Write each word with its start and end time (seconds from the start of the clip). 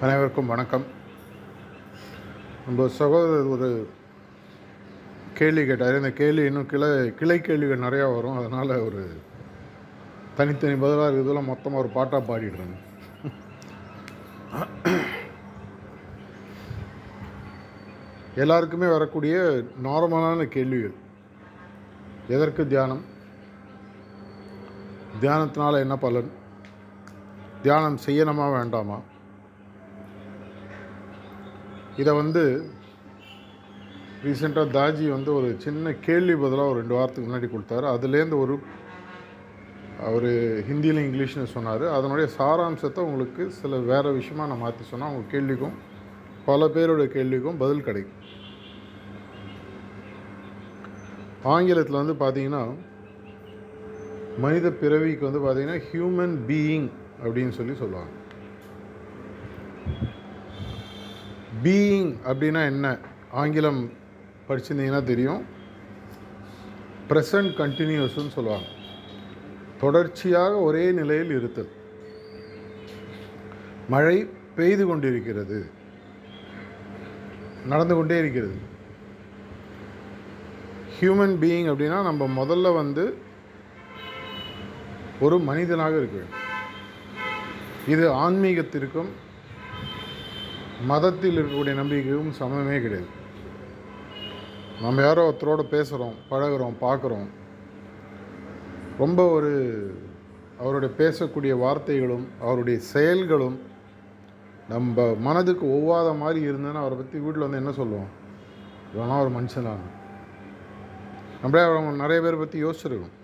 அனைவருக்கும் 0.00 0.50
வணக்கம். 0.50 0.84
நம்ம 2.66 2.88
சகோதரர் 2.88 3.48
ஒரு 3.54 3.68
கேள்வி 5.38 5.62
கேட்டார். 5.66 5.96
இந்த 5.96 6.10
கேள்வி 6.20 6.44
இன்னும் 6.48 6.68
கிளை 6.72 6.90
கிளை 7.14 7.40
கேள்விகள் 7.40 7.82
நிறையா 7.86 8.06
வரும். 8.14 8.36
அதனால் 8.38 8.72
ஒரு 8.84 9.02
தனித்தனி 10.36 10.76
பதிலாக 10.84 11.10
இருக்கிறதுல 11.10 11.42
மொத்தமாக 11.48 11.82
ஒரு 11.82 11.92
பாட்டாக 11.96 12.22
பாடிடுறேங்க 12.28 12.78
எல்லாருக்குமே 18.44 18.90
வரக்கூடிய 18.96 19.36
நார்மலான 19.82 20.48
கேள்விகள். 20.56 20.96
எதற்கு 22.28 22.66
தியானம்? 22.66 23.04
தியானத்தினால் 25.20 25.84
என்ன 25.84 25.96
பலன்? 25.96 26.32
தியானம் 27.62 28.02
செய்யணுமா 28.06 28.48
வேண்டாமா? 28.58 28.98
இதை 32.02 32.12
வந்து 32.22 32.42
ரீசெண்டாக 34.24 34.72
தாஜி 34.76 35.06
வந்து 35.16 35.30
ஒரு 35.38 35.48
சின்ன 35.64 35.92
கேள்வி 36.06 36.34
பதிலாக 36.42 36.70
ஒரு 36.70 36.80
ரெண்டு 36.80 36.96
வாரத்துக்கு 36.96 37.28
முன்னாடி 37.28 37.48
கொடுத்தாரு. 37.50 37.86
அதுலேருந்து 37.94 38.36
ஒரு 38.44 38.54
அவர் 40.08 40.26
ஹிந்தியில் 40.68 41.00
இங்கிலீஷ்னு 41.04 41.52
சொன்னார். 41.54 41.84
அதனுடைய 41.96 42.26
சாராம்சத்தை 42.38 43.00
உங்களுக்கு 43.08 43.44
சில 43.60 43.78
வேறு 43.90 44.12
விஷயமா 44.18 44.44
நான் 44.50 44.62
மாற்றி 44.64 44.84
சொன்னால் 44.90 45.12
உங்கள் 45.12 45.32
கேள்விக்கும் 45.34 45.76
பல 46.48 46.68
பேரோட 46.76 47.04
கேள்விக்கும் 47.16 47.60
பதில் 47.62 47.86
கிடைக்கும். 47.88 48.20
ஆங்கிலத்தில் 51.54 52.00
வந்து 52.02 52.16
பார்த்தீங்கன்னா 52.22 52.62
மனித 54.44 54.70
பிறவிக்கு 54.82 55.28
வந்து 55.28 55.42
பார்த்திங்கன்னா 55.44 55.80
ஹியூமன் 55.90 56.36
பீயிங் 56.50 56.88
அப்படின்னு 57.24 57.54
சொல்லி 57.58 57.74
சொல்லுவாங்க. 57.82 58.12
பீயிங் 61.64 62.16
அப்படின்னா 62.24 62.64
என்ன? 62.64 62.98
ஆங்கிலம் 63.30 63.92
படிச்சிருந்தீங்கன்னா 64.48 65.02
தெரியும். 65.02 65.44
ப்ரெசன்ட் 67.08 67.54
கண்டினியூஸ்னு 67.60 68.28
சொல்லுவாங்க. 68.28 68.66
தொடர்ச்சியாக 69.80 70.56
ஒரே 70.56 70.92
நிலையில் 70.92 71.30
இருத்தல். 71.30 71.70
மழை 73.88 74.28
பெய்து 74.56 74.86
கொண்டிருக்கிறது. 74.86 75.70
நடந்து 77.66 77.94
கொண்டே 77.94 78.18
இருக்கிறது. 78.18 78.54
ஹியூமன் 81.00 81.36
பீயிங் 81.40 81.70
அப்படின்னா 81.70 82.02
நம்ம 82.02 82.44
முதல்ல 82.44 82.74
வந்து 82.74 83.18
ஒரு 85.20 85.38
மனிதனாக 85.38 85.96
இருக்க 85.96 86.16
வேண்டும். 86.16 86.46
இது 87.86 88.12
ஆன்மீகத்திற்கும் 88.12 89.08
மதத்தில் 90.86 91.38
இருக்கக்கூடிய 91.38 91.74
நம்பிக்கையும் 91.74 92.32
சமமே 92.40 92.82
கிடையாது. 92.82 93.08
நம்ம 94.80 95.02
யாரோ 95.02 95.30
ஒருத்தரோட 95.30 95.62
பேசுகிறோம் 95.70 96.14
பழகுறோம் 96.30 96.76
பார்க்குறோம். 96.80 97.28
ரொம்ப 98.98 99.28
ஒரு 99.28 99.52
அவருடைய 100.58 100.94
பேசக்கூடிய 100.98 101.52
வார்த்தைகளும் 101.64 102.26
அவருடைய 102.40 102.78
செயல்களும் 102.78 103.60
நம்ம 104.68 105.14
மனதுக்கு 105.14 105.66
ஒவ்வாத 105.66 106.16
மாதிரி 106.18 106.50
இருந்ததுன்னா 106.50 106.74
அவரை 106.74 106.96
பற்றி 106.96 107.18
வீட்டில் 107.18 107.42
வந்து 107.42 107.56
என்ன 107.56 107.72
சொல்லுவோம்? 107.72 108.08
இவனா 108.96 109.20
ஒரு 109.20 109.30
மனுஷனாக 109.30 109.76
நம்மளே 111.42 111.64
அவங்க 111.64 111.90
நிறைய 111.90 112.22
பேரை 112.22 112.38
பற்றி 112.38 112.64
யோசிச்சிருக்கோம். 112.64 113.14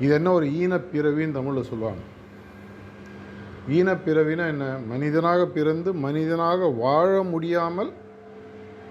இது 0.00 0.14
என்ன 0.14 0.32
ஒரு 0.32 0.46
ஈனப்பிறவின்னு 0.46 1.30
தமிழில் 1.30 1.62
சொல்லுவாங்க. 1.62 2.00
ஈனப்பிறவினா 3.68 4.44
என்ன? 4.46 4.64
மனிதனாக 4.86 5.46
பிறந்து 5.46 5.92
மனிதனாக 6.06 6.68
வாழ 6.84 7.22
முடியாமல் 7.22 7.90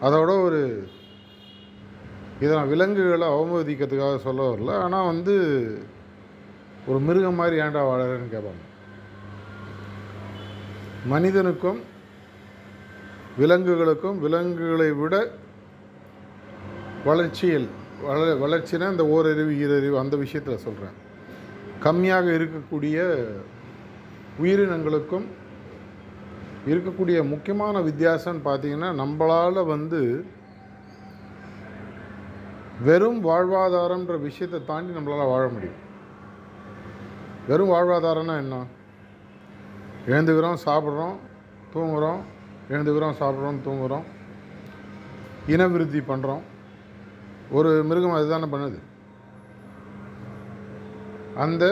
அதோட 0.02 0.32
ஒரு 0.44 0.88
இதை 2.40 2.56
நான் 2.56 2.72
விலங்குகளை 2.74 3.28
அவமதிக்கிறதுக்காக 3.28 4.18
சொல்ல 4.18 4.42
வரல. 4.50 4.72
ஆனால் 4.86 5.06
வந்து 5.06 5.36
ஒரு 6.88 7.00
மிருகம் 7.00 7.36
மாதிரி 7.36 7.62
ஏன்டா 7.62 7.84
வாழறேன்னு 7.90 8.34
கேட்பாங்க. 8.34 8.64
மனிதனுக்கும் 11.14 11.80
விலங்குகளுக்கும் 13.38 14.20
விலங்குகளை 14.20 14.92
விட 14.92 15.16
வளர்ச்சியில் 17.06 17.70
வள 18.04 18.22
வளர்ச்சினா 18.44 18.92
இந்த 18.92 19.06
ஓரறிவு 19.06 19.54
ஈரறிவு 19.64 19.98
அந்த 19.98 20.16
விஷயத்தில் 20.16 20.64
சொல்கிறேன் 20.68 20.96
கம்மியாக 21.84 22.28
இருக்கக்கூடிய 22.38 22.98
உயிரினங்களுக்கும் 24.40 25.28
இருக்கக்கூடிய 26.68 27.28
முக்கியமான 27.28 27.80
வித்தியாசம்னு 27.80 28.46
பார்த்தீங்கன்னா 28.46 28.90
நம்மளால் 29.02 29.66
வந்து 29.66 30.26
வெறும் 32.84 33.26
வாழ்வாதாரம்ன்ற 33.26 34.20
விஷயத்தை 34.20 34.66
தாண்டி 34.66 34.94
நம்மளால் 34.94 35.32
வாழ 35.32 35.48
முடியும். 35.48 35.82
வெறும் 37.48 37.72
வாழ்வாதாரம்னா 37.72 38.36
என்ன? 38.38 38.56
எழுந்துக்கிறோம் 40.08 40.58
சாப்பிட்றோம் 40.66 41.16
தூங்குகிறோம் 41.74 42.22
எழுந்துக்கிறோம் 42.70 43.18
சாப்பிட்றோம் 43.20 43.62
தூங்குகிறோம் 43.66 44.06
இனவிருத்தி 45.48 46.02
பண்ணுறோம் 46.08 46.44
ஒரு 47.52 47.84
மிருகம் 47.84 48.12
அதுதானே 48.12 48.44
பண்ணுது. 48.44 48.80
அந்த 51.36 51.66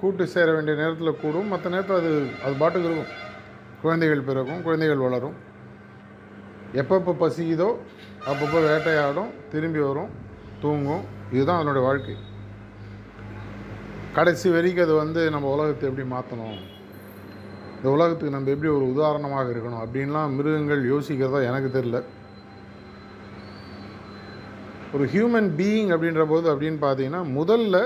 கூட்டு 0.00 0.24
சேர 0.34 0.48
வேண்டிய 0.52 0.74
நேரத்தில் 0.80 1.20
கூடும். 1.22 1.50
மற்ற 1.52 1.70
நேரத்தில் 1.70 1.98
அது 2.00 2.12
அது 2.44 2.54
பாட்டுக்கு 2.62 2.88
இருக்கும். 2.88 3.12
குழந்தைகள் 3.82 4.26
பிறக்கும் 4.28 4.62
குழந்தைகள் 4.66 5.04
வளரும். 5.06 5.36
எப்பப்போ 6.82 7.12
பசிக்குதோ 7.22 7.68
அப்பப்போ 8.30 8.58
வேட்டையாடும் 8.68 9.32
திரும்பி 9.52 9.80
வரும் 9.88 10.12
தூங்கும். 10.62 11.04
இதுதான் 11.32 11.58
அதனுடைய 11.60 11.84
வாழ்க்கை. 11.86 12.14
கடைசி 14.16 14.48
வரைக்கும் 14.50 14.84
அது 14.86 14.94
வந்து 15.02 15.20
நம்ம 15.34 15.52
உலகத்தை 15.54 15.84
எப்படி 15.90 16.06
மாற்றணும் 16.14 16.58
இந்த 17.76 17.88
உலகத்துக்கு 17.96 18.34
நம்ம 18.34 18.50
எப்படி 18.54 18.70
ஒரு 18.72 18.86
உதாரணமாக 18.92 19.52
இருக்கணும்? 19.54 19.82
அப்படின்லாம் 19.84 20.34
மிருகங்கள் 20.36 20.82
யோசிக்கிறதா 20.92 21.40
எனக்கு 21.50 21.70
தெரில 21.78 21.98
ஒரு 24.96 25.04
ஹியூமன் 25.14 25.48
பீயிங் 25.60 25.90
அப்படின்ற 25.94 26.24
போது 26.32 26.46
அப்படின்னு 26.52 26.78
பார்த்தீங்கன்னா 26.86 27.22
முதல்ல 27.38 27.76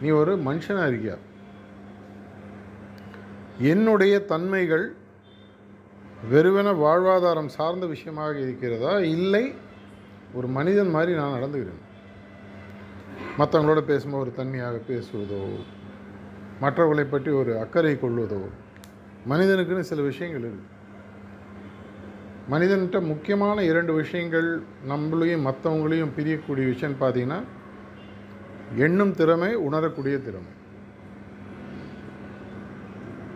நீ 0.00 0.10
ஒரு 0.10 0.32
மனுஷனாக 0.36 0.90
இருக்கியா? 0.90 1.16
என்னுடைய 3.58 4.24
தன்மைகள் 4.24 4.94
வெறுவென 6.32 6.68
வாழ்வாதாரம் 6.78 7.46
சார்ந்த 7.46 7.86
விஷயமாக 7.86 8.38
இருக்கிறதா? 8.38 8.98
இல்லை 8.98 9.52
ஒரு 10.32 10.46
மனிதன் 10.46 10.90
மாதிரி 10.90 11.12
நான் 11.18 11.36
நடந்துக்கிறேன். 11.36 11.82
மற்றவங்களோட 13.38 13.80
பேசும்போது 13.80 14.22
ஒரு 14.22 14.32
தன்மையாக 14.36 14.80
பேசுவதோ 14.88 15.42
மற்றவர்களை 16.60 17.04
பற்றி 17.04 17.30
ஒரு 17.30 17.58
அக்கறை 17.58 17.94
கொள்வதோ 17.94 18.48
மனிதனுக்குன்னு 19.28 19.90
சில 19.90 20.02
விஷயங்கள் 20.02 20.42
இருக்குது 20.42 20.70
மனிதன்கிட்ட 22.50 23.00
முக்கியமான 23.00 23.64
இரண்டு 23.64 23.92
விஷயங்கள் 23.92 24.62
நம்மளையும் 24.88 25.46
மற்றவங்களையும் 25.46 26.12
பிரியக்கூடிய 26.16 26.64
விஷயம்னு 26.72 27.00
பார்த்தீங்கன்னா 27.00 27.40
எண்ணும் 28.76 29.14
திறமை 29.14 29.54
உணரக்கூடிய 29.54 30.18
திறமை. 30.18 30.62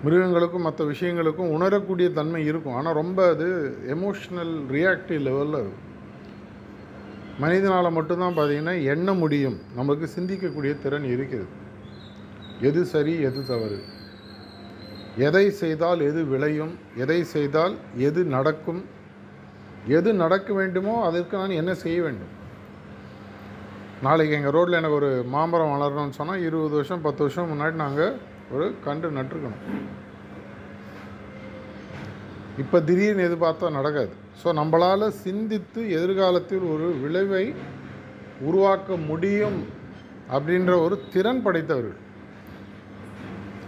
மிருகங்களுக்கும் 0.04 0.62
மற்ற 0.62 0.84
விஷயங்களுக்கும் 0.84 1.50
உணரக்கூடிய 1.50 2.10
தன்மை 2.10 2.44
இருக்கும். 2.44 2.74
ஆனால் 2.74 2.94
ரொம்ப 2.94 3.28
அது 3.28 3.76
எமோஷ்னல் 3.88 4.52
ரியாக்டிவ் 4.70 5.20
லெவலில் 5.20 5.60
இருக்கும். 5.60 5.86
மனிதனால் 7.38 7.90
மட்டும்தான் 7.90 8.36
பார்த்தீங்கன்னா 8.36 8.84
எண்ண 8.84 9.12
முடியும். 9.12 9.60
நமக்கு 9.74 10.08
சிந்திக்கக்கூடிய 10.18 10.82
திறன் 10.82 11.04
இருக்கிறது. 11.04 11.48
எது 12.60 12.84
சரி 12.84 13.20
எது 13.20 13.44
தவறு. 13.44 13.80
எதை 15.16 15.50
செய்தால் 15.50 16.00
எது 16.00 16.24
விளையும்? 16.24 16.78
எதை 16.96 17.24
செய்தால் 17.24 17.76
எது 17.96 18.24
நடக்கும்? 18.24 18.84
எது 19.86 20.14
நடக்க 20.14 20.52
வேண்டுமோ 20.52 21.04
அதற்கு 21.04 21.36
நான் 21.36 21.50
என்ன 21.50 21.74
செய்ய 21.74 22.02
வேண்டும்? 22.02 22.37
நாளைக்கு 24.02 24.36
எங்கள் 24.36 24.54
ரோட்டில் 24.56 24.78
எனக்கு 24.78 24.98
ஒரு 25.00 25.24
மாமரம் 25.34 25.72
வளரணும்னு 25.74 26.18
சொன்னால் 26.18 26.44
இருபது 26.48 26.74
வருஷம் 26.74 27.00
பத்து 27.00 27.22
வருஷம் 27.22 27.48
முன்னாடி 27.52 27.72
நாங்கள் 27.72 28.18
ஒரு 28.52 28.74
கண்டு 28.84 29.08
நட்டுருக்கணும். 29.10 29.64
இப்போ 32.58 32.80
திடீர்னு 32.80 33.26
எதிர்பார்த்தா 33.28 33.70
நடக்காது. 33.70 34.12
ஸோ 34.42 34.48
நம்மளால் 34.60 35.08
சிந்தித்து 35.08 35.80
எதிர்காலத்தில் 35.90 36.64
ஒரு 36.74 36.86
விளைவை 37.02 37.54
உருவாக்க 38.40 38.96
முடியும் 38.96 39.58
அப்படின்ற 40.34 40.72
ஒரு 40.84 40.96
திறன் 41.12 41.42
படைத்தவர்கள். 41.42 41.98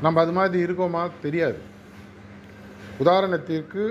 நம்ம 0.02 0.20
அது 0.20 0.32
மாதிரி 0.32 0.64
இருக்கோமா? 0.66 1.10
தெரியாது. 1.22 1.58
உதாரணத்திற்கு 3.02 3.82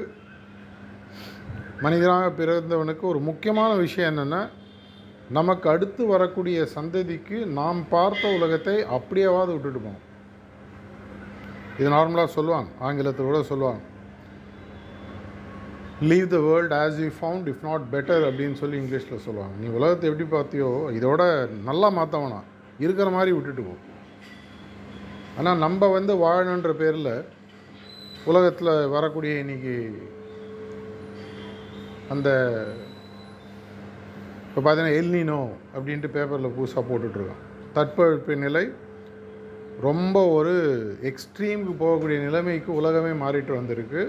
மனிதனாக 1.82 2.30
பிறந்தவனுக்கு 2.40 3.02
ஒரு 3.02 3.20
முக்கியமான 3.20 3.72
விஷயம் 3.76 4.10
என்னென்னா 4.14 4.42
நமக்கு 5.38 5.66
அடுத்து 5.74 6.04
வரக்கூடிய 6.12 6.60
சந்ததிக்கு 6.76 7.38
நாம் 7.60 7.80
பார்த்த 7.96 8.32
உலகத்தை 8.38 8.76
அப்படியேவாது 8.96 9.52
விட்டுட்டு 9.56 9.80
போகணும். 9.84 10.06
இது 11.80 11.90
நார்மலாக 11.96 12.30
சொல்லுவாங்க 12.38 12.70
ஆங்கிலத்தில் 12.88 13.30
கூட 13.30 13.42
சொல்லுவாங்க. 13.52 13.82
Leave 16.10 16.28
the 16.34 16.40
world 16.48 16.76
as 16.82 17.00
you 17.04 17.10
found 17.20 17.48
if 17.52 17.64
not 17.68 17.86
better 17.94 18.26
அப்படின்னு 18.30 18.58
சொல்லி 18.62 18.78
இங்கிலீஷில் 18.82 19.26
சொல்லுவாங்க. 19.28 19.56
நீ 19.62 19.68
உலகத்தை 19.78 20.10
எப்படி 20.10 20.28
பார்த்தியோ 20.36 20.72
இதோட 20.98 21.22
நல்லா 21.70 21.90
மாற்றவனா 22.00 22.42
இருக்கிற 22.86 23.08
மாதிரி 23.18 23.32
விட்டுட்டு 23.38 23.64
போ. 23.70 23.76
ஆனால் 25.40 25.64
நம்ம 25.66 25.88
வந்து 25.98 26.14
வாழணுன்ற 26.26 26.72
பேரில் 26.82 27.14
உலகத்தில் 28.30 28.72
வரக்கூடிய 28.96 29.34
இன்னைக்கு 29.44 29.76
அந்த 32.14 32.30
இப்போ 34.50 34.62
பார்த்தீங்கன்னா 34.62 35.00
எல்னினோ 35.00 35.40
அப்படின்ட்டு 35.76 36.10
பேப்பரில் 36.16 36.56
புதுசாக 36.58 36.84
போட்டுட்ருக்கோம் 36.90 37.42
தட்பவெப்ப 37.76 38.36
நிலை 38.46 38.64
ரொம்ப 39.88 40.18
ஒரு 40.38 40.54
எக்ஸ்ட்ரீமுக்கு 41.10 41.74
போகக்கூடிய 41.82 42.18
நிலைமைக்கு 42.26 42.72
உலகமே 42.80 43.12
மாறிட்டு 43.22 43.54
வந்திருக்கு. 43.58 44.02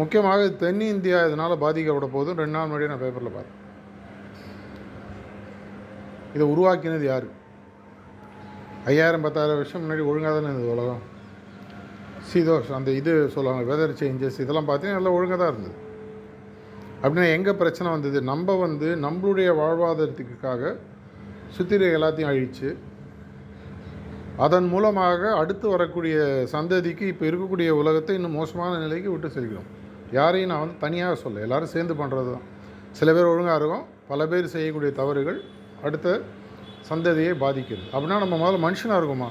முக்கியமாக 0.00 0.48
தென்னிந்தியா 0.62 1.20
இதனால் 1.28 1.62
பாதிக்கப்பட 1.62 2.06
போதும் 2.16 2.40
ரெண்டு 2.40 2.54
நாள் 2.56 2.68
முன்னாடி 2.68 2.90
நான் 2.90 3.04
பேப்பரில் 3.04 3.36
பார்த்தேன். 3.36 3.56
இதை 6.34 6.46
உருவாக்கினது 6.54 7.06
யார்? 7.10 7.28
ஐயாயிரம் 8.92 9.24
பத்தாயிரம் 9.26 9.60
வருஷம் 9.60 9.82
முன்னாடி 9.84 10.04
ஒழுங்காக 10.10 10.34
தானே 10.34 10.50
இருந்தது 10.50 10.74
உலகம். 10.76 11.02
சீதோஷம் 12.30 12.78
அந்த 12.78 12.90
இது 13.00 13.12
சொல்லுவாங்க 13.36 13.64
வெதர் 13.70 13.98
சேஞ்சஸ் 14.00 14.40
இதெல்லாம் 14.44 14.68
பார்த்தீங்கன்னா 14.68 15.00
நல்லா 15.00 15.14
ஒழுங்காக 15.18 15.38
தான் 15.42 15.52
இருந்தது. 15.52 15.76
அப்படின்னா 17.02 17.26
எங்கே 17.36 17.52
பிரச்சனை 17.62 17.88
வந்தது? 17.94 18.18
நம்ம 18.30 18.54
வந்து 18.64 18.88
நம்மளுடைய 19.06 19.48
வாழ்வாதாரத்துக்காக 19.60 20.72
சுத்திரை 21.56 21.88
எல்லாத்தையும் 21.98 22.30
அழித்து 22.32 22.70
அதன் 24.44 24.66
மூலமாக 24.72 25.30
அடுத்து 25.40 25.66
வரக்கூடிய 25.74 26.16
சந்ததிக்கு 26.54 27.04
இப்போ 27.12 27.24
இருக்கக்கூடிய 27.30 27.68
உலகத்தை 27.80 28.14
இன்னும் 28.18 28.36
மோசமான 28.40 28.72
நிலைக்கு 28.84 29.08
விட்டு 29.12 29.28
செல்கிறோம். 29.36 29.68
யாரையும் 30.18 30.50
நான் 30.50 30.62
வந்து 30.64 30.76
தனியாக 30.84 31.16
சொல்ல 31.22 31.46
எல்லோரும் 31.46 31.72
சேர்ந்து 31.74 31.94
பண்ணுறது 32.00 32.30
தான் 32.34 32.46
சில 32.98 33.08
பேர் 33.16 33.30
ஒழுங்காக 33.32 33.58
இருக்கும் 33.60 33.86
பல 34.10 34.26
பேர் 34.32 34.52
செய்யக்கூடிய 34.54 34.90
தவறுகள் 35.00 35.40
அடுத்த 35.86 36.20
சந்ததியை 36.90 37.32
பாதிக்கிறது. 37.44 37.88
அப்படின்னா 37.92 38.18
நம்ம 38.24 38.36
முதல்ல 38.42 38.60
மனுஷனாக 38.66 39.00
இருக்குமா? 39.00 39.28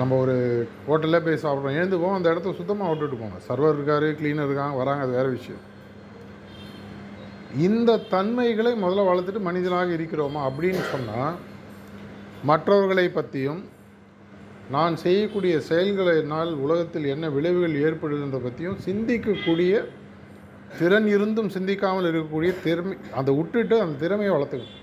நம்ம 0.00 0.16
ஒரு 0.22 0.34
ஹோட்டலில் 0.88 1.24
போய் 1.24 1.42
சாப்பிட்றோம். 1.44 1.78
எழுந்துவோம் 1.80 2.16
அந்த 2.16 2.30
இடத்த 2.32 2.52
சுத்தமாக 2.58 2.90
விட்டுட்டு 2.90 3.16
போங்க. 3.22 3.38
சர்வர் 3.48 3.76
இருக்கார் 3.76 4.06
க்ளீனர் 4.20 4.48
இருக்காங்க 4.48 4.76
வராங்க 4.82 5.04
அது 5.06 5.16
வேறு 5.18 5.30
விஷயம். 5.38 5.64
இந்த 7.66 7.90
தன்மைகளை 8.14 8.72
முதல்ல 8.82 9.04
வளர்த்துட்டு 9.10 9.40
மனிதனாக 9.48 9.90
இருக்கிறோமா 9.98 10.40
அப்படின்னு 10.48 10.82
சொன்னால் 10.92 11.36
மற்றவர்களை 12.50 13.06
பற்றியும் 13.08 13.62
நான் 14.74 14.96
செய்யக்கூடிய 15.02 15.54
செயல்களினால் 15.68 16.50
உலகத்தில் 16.64 17.06
என்ன 17.12 17.28
விளைவுகள் 17.36 17.78
ஏற்படுதுன்றதை 17.86 18.40
பற்றியும் 18.46 18.80
சிந்திக்கக்கூடிய 18.86 19.72
திறன் 20.78 21.08
இருந்தும் 21.14 21.48
சிந்திக்காமல் 21.48 22.08
இருக்கக்கூடிய 22.10 22.50
திறமை 22.64 22.96
அதை 23.20 23.32
விட்டுட்டு 23.38 23.76
அந்த 23.84 23.98
திறமையை 24.04 24.32
வளர்த்துக்கணும். 24.36 24.76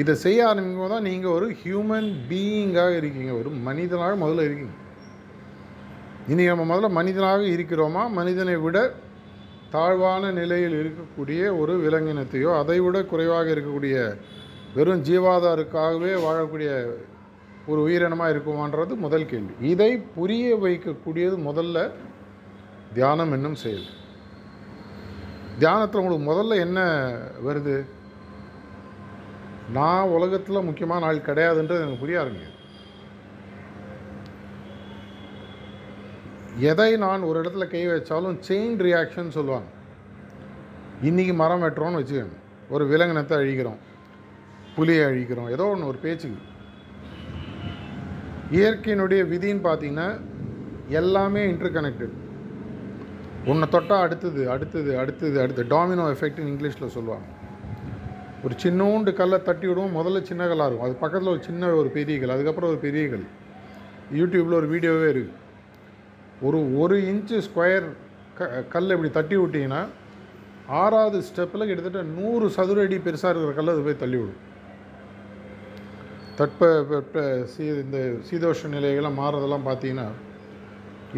இதை 0.00 0.14
செய்ய 0.14 0.48
ஆரம்பிக்கும் 0.48 0.92
தான் 0.92 1.06
நீங்கள் 1.08 1.34
ஒரு 1.36 1.46
ஹியூமன் 1.60 2.08
பீயிங்காக 2.30 2.92
இருக்கீங்க. 2.96 3.32
ஒரு 3.34 3.50
மனிதனாக 3.68 4.14
முதல்ல 4.24 4.44
இருக்கீங்க. 4.48 4.74
இன்றைக்கி 6.30 6.50
நம்ம 6.52 6.66
முதல்ல 6.72 6.88
மனிதனாக 6.98 7.42
இருக்கிறோமா? 7.56 8.02
மனிதனை 8.18 8.56
விட 8.56 8.78
தாழ்வான 9.70 10.30
நிலையில் 10.30 10.76
இருக்கக்கூடிய 10.82 11.40
ஒரு 11.60 11.74
விலங்கினத்தையோ 11.84 12.50
அதை 12.60 12.78
விட 12.80 13.02
குறைவாக 13.02 13.48
இருக்கக்கூடிய 13.54 13.96
வெறும் 14.76 15.04
ஜீவாதாருக்காகவே 15.08 16.12
வாழக்கூடிய 16.26 16.70
ஒரு 17.70 17.80
உயிரினமாக 17.86 18.32
இருக்குமான்றது 18.34 18.94
முதல் 19.06 19.26
கேள்வி. 19.26 19.54
இதை 19.72 19.90
புரிய 20.16 20.56
வைக்கக்கூடியது 20.56 21.36
முதல்ல 21.50 21.78
தியானம் 22.94 23.32
என்னும் 23.32 23.60
செயல். 23.64 23.86
தியானத்தில் 25.58 26.00
உங்களுக்கு 26.00 26.32
முதல்ல 26.32 26.56
என்ன 26.66 26.80
வருது? 27.46 27.76
நான் 29.72 30.08
உலகத்தில் 30.08 30.62
முக்கியமான 30.62 31.04
ஆள் 31.04 31.16
கிடையாதுன்றது 31.16 31.80
எனக்கு 31.80 31.96
புரிய 32.00 32.20
ஆரம்பிக்குது 32.20 32.56
எதை 36.58 36.96
நான் 36.96 37.22
ஒரு 37.22 37.40
இடத்துல 37.40 37.68
கை 37.68 37.88
வச்சாலும் 37.88 38.40
செயின் 38.48 38.80
ரியாக்ஷன் 38.82 39.28
சொல்லுவாங்க. 39.28 39.66
இன்றைக்கி 41.02 41.34
மரம் 41.34 41.62
வெட்டுறோம்னு 41.62 42.00
வச்சுக்கோங்க. 42.00 42.36
ஒரு 42.68 42.86
விலங்கினத்தை 42.86 43.38
அழிக்கிறோம். 43.38 43.76
புலியை 44.76 45.04
அழிக்கிறோம். 45.04 45.50
ஏதோ 45.50 45.66
ஒன்று 45.66 45.86
ஒரு 45.86 45.98
பேச்சுக்கு. 45.98 46.38
இயற்கையினுடைய 48.52 49.22
விதின்னு 49.32 49.66
பார்த்தீங்கன்னா 49.68 50.20
எல்லாமே 50.88 51.48
இன்டர் 51.48 51.72
கனெக்டட் 51.72 52.12
ஒன்றை 53.46 53.68
தொட்டால் 53.68 54.00
அடுத்தது 54.00 54.50
அடுத்தது 54.50 54.98
அடுத்தது. 54.98 55.40
அடுத்து 55.40 55.64
டாமினோ 55.64 56.06
எஃபெக்ட்னு 56.14 56.48
இங்கிலீஷில் 56.52 56.86
சொல்லுவாங்க. 56.86 57.24
ஒரு 58.44 58.54
சின்னோண்டு 58.64 59.10
கல்லை 59.20 59.38
தட்டி 59.46 59.66
விடுவோம் 59.68 59.96
முதல்ல 59.98 60.18
சின்ன 60.30 60.42
கல்லாக 60.48 60.68
இருக்கும். 60.68 60.86
அது 60.88 61.02
பக்கத்தில் 61.02 61.32
ஒரு 61.34 61.42
சின்ன 61.46 61.70
ஒரு 61.80 61.88
பெரிய 61.96 62.16
கல் 62.20 62.34
அதுக்கப்புறம் 62.34 62.70
ஒரு 62.72 62.80
பெரிய 62.86 63.04
கல். 63.12 63.24
யூடியூப்பில் 64.18 64.58
ஒரு 64.60 64.68
வீடியோவே 64.74 65.08
இருக்குது 65.14 65.36
ஒரு 66.48 66.58
ஒரு 66.82 66.96
இன்ச்சு 67.12 67.38
ஸ்கொயர் 67.46 67.86
க 68.38 68.46
கல் 68.74 68.94
இப்படி 68.94 69.10
தட்டி 69.16 69.36
விட்டிங்கன்னா 69.40 69.80
ஆறாவது 70.80 71.18
ஸ்டெப்பில் 71.28 71.68
கிட்டத்தட்ட 71.68 72.02
நூறு 72.18 72.46
சதுர 72.56 72.82
அடி 72.86 72.96
பெருசாக 73.06 73.32
இருக்கிற 73.32 73.54
கல் 73.58 73.72
அது 73.72 73.84
போய் 73.86 74.02
தள்ளிவிடும் 74.02 74.44
தட்ப 76.38 77.22
சீ 77.52 77.62
இந்த 77.84 78.00
சீதோஷ 78.28 78.68
நிலைகள்லாம் 78.74 79.20
மாறுறதெல்லாம் 79.22 79.66
பார்த்தீங்கன்னா 79.68 80.08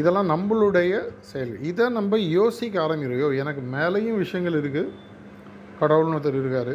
இதெல்லாம் 0.01 0.31
நம்மளுடைய 0.33 0.93
செயல். 1.31 1.55
இதை 1.71 1.85
நம்ம 1.99 2.19
யோசிக்க 2.39 2.77
ஆரம்பிக்கிறோம். 2.87 3.37
எனக்கு 3.43 3.63
மேலேயும் 3.77 4.21
விஷயங்கள் 4.25 4.59
இருக்குது 4.61 4.93
கடவுள்னு 5.81 6.17
ஒருத்தர் 6.17 6.41
இருக்கார். 6.43 6.75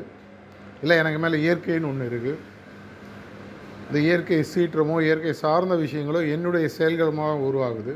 இல்லை 0.84 0.96
எனக்கு 1.04 1.20
மேலே 1.24 1.38
இயற்கைன்னு 1.46 1.90
ஒன்று 1.92 2.10
இருக்குது 2.12 2.42
இந்த 3.88 3.98
இயற்கை 4.08 4.40
சீற்றமோ 4.52 4.96
இயற்கை 5.08 5.34
சார்ந்த 5.44 5.76
விஷயங்களோ 5.86 6.22
என்னுடைய 6.36 6.66
செயல்களுமாக 6.78 7.44
உருவாகுது. 7.50 7.94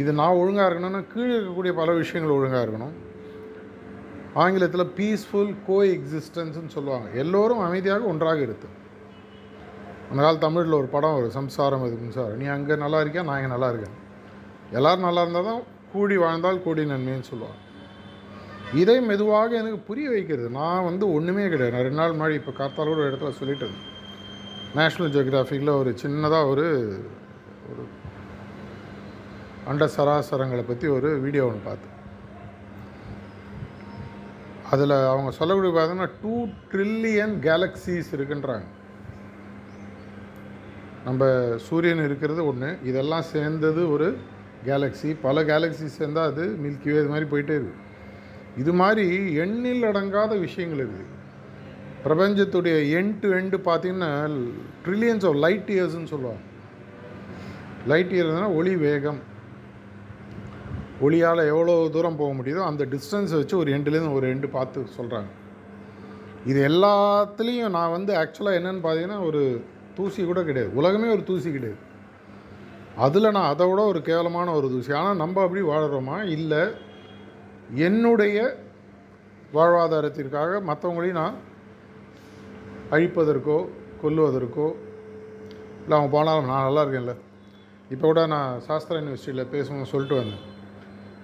இது 0.00 0.10
நான் 0.20 0.40
ஒழுங்காக 0.40 0.66
இருக்கணும்னா 0.68 1.00
கீழே 1.12 1.32
இருக்கக்கூடிய 1.36 1.72
பல 1.78 1.92
விஷயங்கள் 2.02 2.36
ஒழுங்காக 2.38 2.64
இருக்கணும். 2.66 2.96
ஆங்கிலத்தில் 4.42 4.90
பீஸ்ஃபுல் 4.98 5.54
கோ 5.68 5.78
எக்ஸிஸ்டன்ஸ்னு 5.94 6.74
சொல்லுவாங்க. 6.76 7.08
எல்லோரும் 7.22 7.64
அமைதியாக 7.68 8.10
ஒன்றாக 8.12 8.40
இருக்கு 8.48 8.68
அந்த 10.10 10.20
கால 10.24 10.36
தமிழில் 10.44 10.78
ஒரு 10.78 10.88
படம் 10.94 11.16
வரும் 11.16 11.34
சம்சாரம் 11.40 11.82
அது 11.86 11.96
மின்சாரம். 12.02 12.38
நீ 12.42 12.46
அங்கே 12.54 12.76
நல்லா 12.84 13.00
இருக்கியா 13.02 13.24
நான் 13.28 13.38
இங்கே 13.40 13.52
நல்லா 13.54 13.68
இருக்கேன். 13.72 13.96
எல்லோரும் 14.78 15.06
நல்லா 15.08 15.22
இருந்தால் 15.24 15.50
தான் 15.50 15.60
கூடி 15.92 16.16
வாழ்ந்தால் 16.24 16.64
கூடி 16.64 16.82
நன்மைன்னு 16.92 17.28
சொல்லுவாங்க. 17.32 17.58
இதை 18.80 18.96
மெதுவாக 19.00 19.56
எனக்கு 19.60 19.78
புரிய 19.88 20.08
வைக்கிறது. 20.10 20.48
நான் 20.58 20.86
வந்து 20.88 21.04
ஒன்றுமே 21.16 21.44
கிடையாது. 21.52 21.74
நான் 21.74 21.86
ரெண்டு 21.86 22.00
நாள் 22.00 22.16
முன்னாடி 22.18 22.36
இப்போ 22.40 22.52
காத்தால 22.58 22.92
ஒரு 22.94 23.06
இடத்துல 23.08 23.32
சொல்லிட்டேன். 23.40 23.76
நேஷ்னல் 24.78 25.12
ஜியோகிராஃபிக்கில் 25.14 25.78
ஒரு 25.82 25.92
சின்னதாக 26.02 26.50
ஒரு 26.52 26.66
ஒரு 27.70 27.84
அண்ட 29.70 29.86
சராசரங்களை 29.96 30.64
பற்றி 30.66 30.86
ஒரு 30.96 31.08
வீடியோ 31.24 31.44
ஒன்று 31.48 31.66
பார்த்தேன். 31.68 31.96
அதில் 34.72 34.96
அவங்க 35.12 35.30
சொல்லக்கூடிய 35.38 35.72
பார்த்தீங்கன்னா 35.76 36.10
டூ 36.22 36.34
ட்ரில்லியன் 36.72 37.34
கேலக்ஸிஸ் 37.48 38.12
இருக்குன்றாங்க. 38.16 38.66
நம்ம 41.04 41.28
சூரியன் 41.66 42.04
இருக்கிறது 42.06 42.42
ஒன்று 42.50 42.70
இதெல்லாம் 42.88 43.28
சேர்ந்தது 43.34 43.82
ஒரு 43.94 44.08
கேலக்ஸி 44.66 45.10
பல 45.26 45.42
கேலக்ஸி 45.50 45.86
சேர்ந்தால் 45.98 46.30
அது 46.30 46.44
மில்கிவே 46.64 47.00
இது 47.02 47.12
மாதிரி 47.12 47.28
போயிட்டே 47.30 47.54
இருக்குது 47.58 47.88
இது 48.56 48.72
மாதிரி 48.72 49.34
எண்ணில் 49.34 49.82
அடங்காத 49.82 50.38
விஷயங்கள் 50.38 50.82
இருக்குது 50.86 51.08
பிரபஞ்சத்துடைய 52.04 52.76
எண்ட் 52.98 53.18
டு 53.20 53.30
எண்டு 53.32 53.58
பார்த்தீங்கன்னா 53.68 54.10
ட்ரில்லியன்ஸ் 54.84 55.26
ஆஃப் 55.26 55.34
லைட் 55.34 55.68
இயர்ஸ்னு 55.68 56.12
சொல்லுவாங்க. 56.12 56.40
லைட் 57.86 58.12
இயர்ஸ்னா 58.12 58.54
ஒளி 58.54 58.76
வேகம். 58.76 59.20
ஒளியால் 61.02 61.46
எவ்வளோ 61.46 61.88
தூரம் 61.92 62.16
போக 62.16 62.42
முடியுதோ 62.42 62.62
அந்த 62.64 62.84
டிஸ்டன்ஸை 62.84 63.36
வச்சு 63.36 63.56
ஒரு 63.56 63.72
எண்டுலேருந்து 63.72 64.12
ஒரு 64.12 64.34
எண்டு 64.34 64.48
பார்த்து 64.48 64.86
சொல்கிறாங்க 64.98 65.30
இது 66.46 66.68
எல்லாத்துலேயும் 66.68 67.68
நான் 67.68 67.90
வந்து 67.90 68.14
ஆக்சுவலாக 68.14 68.58
என்னென்னு 68.58 68.82
பார்த்தீங்கன்னா 68.82 69.26
ஒரு 69.26 69.64
தூசி 69.94 70.24
கூட 70.24 70.42
கிடையாது. 70.42 70.74
உலகமே 70.74 71.08
ஒரு 71.08 71.24
தூசி 71.24 71.52
கிடையாது. 71.52 71.80
அதில் 72.96 73.30
நான் 73.30 73.48
அதை 73.48 73.66
விட 73.66 73.82
ஒரு 73.84 74.02
கேவலமான 74.02 74.52
ஒரு 74.52 74.68
தூசி. 74.68 74.92
ஆனால் 74.92 75.16
நம்ம 75.16 75.42
அப்படி 75.42 75.62
வாழறோமா? 75.62 76.28
இல்லை. 76.28 76.88
என்னுடைய 77.74 78.38
வாழ்வாதாரத்திற்காக 79.52 80.60
மற்றவங்களையும் 80.68 81.20
நான் 81.22 81.36
அழிப்பதற்கோ 82.90 83.68
கொல்லுவதற்கோ 84.02 84.68
இல்லை 85.82 85.98
அவன் 85.98 86.10
போனாலும் 86.10 86.48
நான் 86.50 86.64
நல்லா 86.64 86.82
இருக்கேன்ல. 86.84 87.14
இப்போ 87.90 88.06
கூட 88.06 88.26
நான் 88.26 88.60
சாஸ்திரா 88.68 88.98
யூனிவர்சிட்டியில் 89.00 89.52
பேசணும்னு 89.52 89.92
சொல்லிட்டு 89.92 90.16
வந்தேன். 90.16 90.44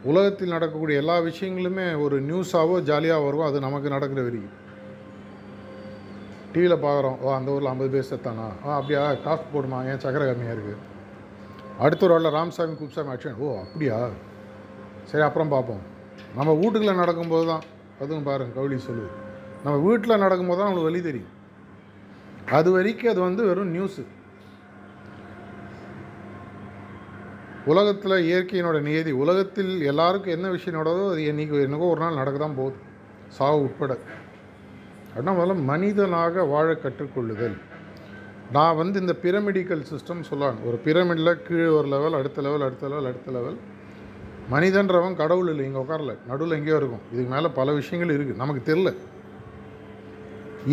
உலகத்தில் 0.04 0.54
நடக்கக்கூடிய 0.54 1.00
எல்லா 1.02 1.16
விஷயங்களுமே 1.18 2.00
ஒரு 2.04 2.22
நியூஸாகவோ 2.22 2.80
ஜாலியாக 2.80 3.24
வரும் 3.24 3.46
அது 3.48 3.60
நமக்கு 3.60 3.88
நடக்கிற 3.88 4.22
வரைக்கும். 4.22 4.54
டிவியில் 6.52 6.84
பார்க்குறோம் 6.84 7.18
ஓ 7.20 7.32
அந்த 7.34 7.50
ஊரில் 7.50 7.72
ஐம்பது 7.72 7.90
பேர் 7.94 8.08
செத்தானா? 8.10 8.46
ஆ 8.66 8.76
அப்படியா? 8.76 9.12
காசு 9.12 9.42
போடுமா? 9.54 9.78
ஏன் 9.90 10.02
சக்கரை 10.04 10.26
கம்மியாக 10.28 10.56
இருக்குது 10.56 10.78
அடுத்த 11.78 12.06
ரோடில் 12.06 12.30
ராமசாமி 12.30 12.72
குப்சாமி 12.72 13.12
ஆக்ஷன் 13.14 13.38
ஓ 13.38 13.58
அப்படியா? 13.64 14.08
சரி 15.04 15.24
அப்புறம் 15.24 15.48
பார்ப்போம். 15.48 15.94
நம்ம 16.38 16.50
வீட்டுக்குள்ளே 16.60 16.94
நடக்கும்போது 17.02 17.46
தான் 17.52 17.64
அதுவும் 18.02 18.26
பாருங்க 18.28 18.54
கவுளி 18.58 18.76
சொல்லுது. 18.88 19.10
நம்ம 19.64 19.76
வீட்டில் 19.86 20.22
நடக்கும்போது 20.24 20.58
தான் 20.58 20.68
அவங்களுக்கு 20.68 20.90
வழி 20.90 21.02
தெரியும். 21.08 21.32
அது 22.58 22.68
வரைக்கும் 22.76 23.12
அது 23.12 23.20
வந்து 23.28 23.42
வெறும் 23.48 23.74
நியூஸு 23.76 24.02
உலகத்தில் 27.70 28.24
இயற்கையினோட 28.26 28.78
நியதி 28.88 29.12
உலகத்தில் 29.22 29.72
எல்லாருக்கும் 29.90 30.34
என்ன 30.34 30.48
விஷயம் 30.56 30.78
நடந்ததோ 30.80 31.06
அது 31.12 31.22
என்றைக்கு 31.30 31.62
என்னக்கோ 31.66 31.88
ஒரு 31.94 32.00
நாள் 32.04 32.18
நடக்க 32.20 32.38
தான் 32.42 32.58
போகுது. 32.58 32.76
சாவு 33.36 33.58
உட்பட. 33.66 33.92
அப்படின்னா 35.08 35.34
முதல்ல 35.38 35.56
மனிதனாக 35.70 36.44
வாழ 36.52 36.68
கற்றுக்கொள்ளுதல். 36.82 37.56
நான் 38.56 38.78
வந்து 38.80 38.96
இந்த 39.02 39.14
பிரமிடிக்கல் 39.22 39.82
சிஸ்டம் 39.92 40.28
சொல்லுவாங்க 40.30 40.60
ஒரு 40.70 40.78
பிரமிடில் 40.84 41.32
கீழே 41.46 41.70
ஒரு 41.78 41.88
லெவல் 41.94 42.18
அடுத்த 42.18 42.44
லெவல் 42.46 42.64
அடுத்த 42.66 42.88
லெவல் 42.92 43.08
அடுத்த 43.10 43.30
லெவல் 43.36 43.56
மனிதன்றவன் 44.52 45.20
கடவுள் 45.20 45.48
இல்லை 45.52 45.64
இங்கே 45.68 45.80
உட்காரல. 45.84 46.12
நடுவில் 46.30 46.56
எங்கேயோ 46.58 46.76
இருக்கும். 46.80 47.04
இதுக்கு 47.12 47.30
மேலே 47.34 47.48
பல 47.60 47.72
விஷயங்கள் 47.78 48.12
இருக்குது 48.16 48.42
நமக்கு 48.42 48.62
தெரில 48.68 48.90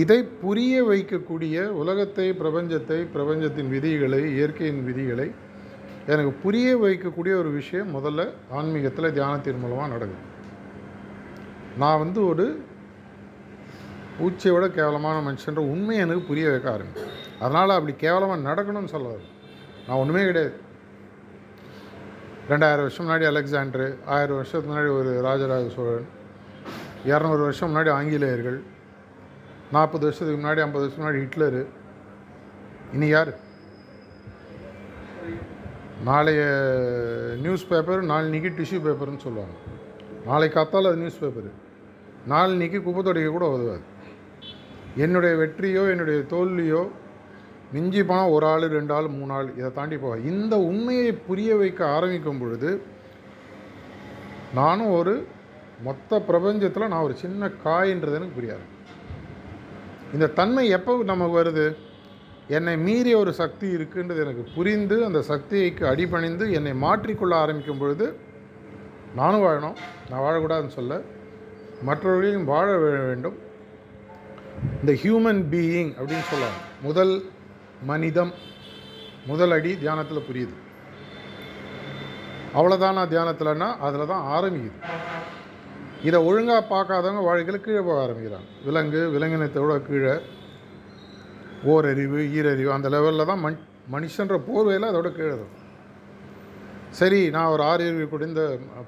இதை 0.01 0.17
புரிய 0.43 0.73
வைக்கக்கூடிய 0.89 1.65
உலகத்தை 1.81 2.27
பிரபஞ்சத்தை 2.41 2.99
பிரபஞ்சத்தின் 3.15 3.71
விதிகளை 3.73 4.21
இயற்கையின் 4.35 4.83
விதிகளை 4.89 5.27
எனக்கு 6.11 6.31
புரிய 6.43 6.69
வைக்கக்கூடிய 6.83 7.33
ஒரு 7.41 7.49
விஷயம் 7.59 7.91
முதல்ல 7.97 8.21
ஆன்மீகத்தில் 8.59 9.13
தியானத்தின் 9.17 9.61
மூலமாக 9.63 9.91
நடக்குது. 9.93 10.23
நான் 11.81 12.01
வந்து 12.03 12.19
ஒரு 12.31 12.45
பூச்சியை 14.17 14.53
விட 14.55 14.65
கேவலமான 14.79 15.17
மனுஷன்ற 15.27 15.61
உண்மையை 15.73 16.01
எனக்கு 16.05 16.23
புரிய 16.29 16.49
வைக்க 16.49 16.67
ஆரம்பிச்சு 16.75 17.05
அதனால் 17.43 17.77
அப்படி 17.77 17.95
கேவலமாக 18.05 18.41
நடக்கணும்னு 18.49 18.93
சொல்லாது 18.95 19.23
நான் 19.87 19.99
ஒன்றுமே 20.01 20.23
கிடையாது. 20.29 20.53
ரெண்டாயிரம் 22.49 22.75
வருஷம் 22.75 23.09
முன்னாடி 23.09 23.23
அலெக்சாண்டரு 23.23 23.95
ஆயிரம் 24.05 24.35
வருஷத்துக்கு 24.35 24.77
முன்னாடி 24.77 24.99
ஒரு 24.99 25.21
ராஜராஜ 25.21 25.69
சோழன் 25.69 26.07
இரநூறு 27.05 27.39
வருஷம் 27.39 27.75
முன்னாடி 27.75 27.89
ஆங்கிலேயர்கள் 27.89 28.61
நாற்பது 29.71 30.03
வருஷத்துக்கு 30.03 30.47
முன்னாடி 30.47 30.59
ஐம்பது 30.59 30.89
வருஷம் 30.89 31.05
முன்னாடி 31.05 31.25
ஹிட்லரு. 31.25 31.65
இனி 32.93 33.07
யார்? 33.07 33.37
நாளைய 36.03 36.45
நியூஸ் 37.41 37.67
பேப்பர் 37.67 38.03
நாளைக்கு 38.03 38.49
டிஷ்யூ 38.49 38.75
பேப்பர்னு 38.75 39.17
சொல்லுவாங்க. 39.17 39.55
நாளை 40.25 40.49
காத்தால் 40.49 40.87
அது 40.87 40.95
நியூஸ் 40.95 41.23
பேப்பரு. 41.23 41.51
நாளைக்கு 42.25 42.83
குப்பை 42.83 43.03
தொடைக்க 43.03 43.29
கூட 43.29 43.49
உதவாது. 43.49 43.81
என்னுடைய 44.95 45.35
வெற்றியோ 45.35 45.89
என்னுடைய 45.89 46.19
தோல்வியோ 46.19 46.89
மிஞ்சி 47.73 48.01
போனால் 48.03 48.33
ஒரு 48.35 48.45
ஆள் 48.45 48.65
ரெண்டு 48.77 48.93
ஆள் 48.93 49.07
மூணு 49.17 49.33
ஆள் 49.33 49.49
இதை 49.57 49.69
தாண்டி 49.77 49.97
போக. 49.97 50.15
இந்த 50.31 50.53
உண்மையை 50.71 51.11
புரிய 51.27 51.55
வைக்க 51.61 51.81
ஆரம்பிக்கும் 51.95 52.41
பொழுது 52.41 52.71
நானும் 54.59 54.91
ஒரு 54.99 55.13
மொத்த 55.83 56.19
பிரபஞ்சத்தில் 56.27 56.91
நான் 56.93 57.05
ஒரு 57.07 57.15
சின்ன 57.23 57.49
காயின்றது 57.65 58.17
எனக்கு 58.19 58.37
புரியாது 58.39 58.65
இந்த 60.13 60.27
தன்மை 60.39 60.63
எப்போ 60.77 60.91
நமக்கு 61.03 61.35
வருது? 61.39 61.65
என்னை 62.47 62.73
மீறிய 62.77 63.15
ஒரு 63.17 63.31
சக்தி 63.33 63.67
இருக்குன்றது 63.75 64.21
எனக்கு 64.23 64.43
புரிந்து 64.55 64.95
அந்த 65.05 65.19
சக்திக்கு 65.31 65.83
அடிபணிந்து 65.87 66.45
என்னை 66.51 66.73
மாற்றிக்கொள்ள 66.81 67.33
ஆரம்பிக்கும் 67.43 67.77
பொழுது 67.77 68.07
நானும் 69.15 69.43
வாழணும் 69.43 69.77
நான் 70.09 70.23
வாழக்கூடாதுன்னு 70.25 70.77
சொல்ல 70.79 71.01
மற்றவர்களையும் 71.87 72.45
வாழ 72.45 72.67
வேண்டும். 72.77 73.37
இந்த 74.79 74.91
ஹியூமன் 75.03 75.41
பீயிங் 75.53 75.91
அப்படின்னு 75.99 76.27
சொல்லலாம் 76.31 76.59
முதல் 76.81 77.13
மனிதம் 77.91 78.33
முதல் 79.29 79.53
அடி 79.55 79.71
தியானத்தில் 79.81 80.27
புரியுது. 80.29 80.55
அவ்வளோதானா 82.57 83.03
தியானத்தில்னா 83.13 83.67
அதில் 83.85 84.11
தான் 84.11 84.25
ஆரம்பிக்குது. 84.35 84.79
இதை 86.07 86.19
ஒழுங்காக 86.29 86.61
பார்க்காதவங்க 86.73 87.21
வாழ்க்கையில் 87.27 87.65
கீழே 87.65 87.81
போக 87.81 87.97
ஆரம்பிக்கிறாங்க. 88.05 88.47
விலங்கு 88.67 89.01
விலங்கினத்தோட 89.15 89.75
கீழே 89.89 90.15
ஓரறிவு 91.73 92.21
ஈரறிவு 92.37 92.71
அந்த 92.77 92.87
லெவலில் 92.95 93.29
தான் 93.31 93.43
மண் 93.45 93.59
மனுஷன்ற 93.93 94.35
போர்வையில் 94.47 94.89
அதோட 94.89 95.09
கீழே 95.17 95.35
தான் 95.41 95.53
சரி 96.99 97.21
நான் 97.35 97.51
ஒரு 97.53 97.63
ஆறறிவு 97.69 98.05
குடிந்த 98.13 98.41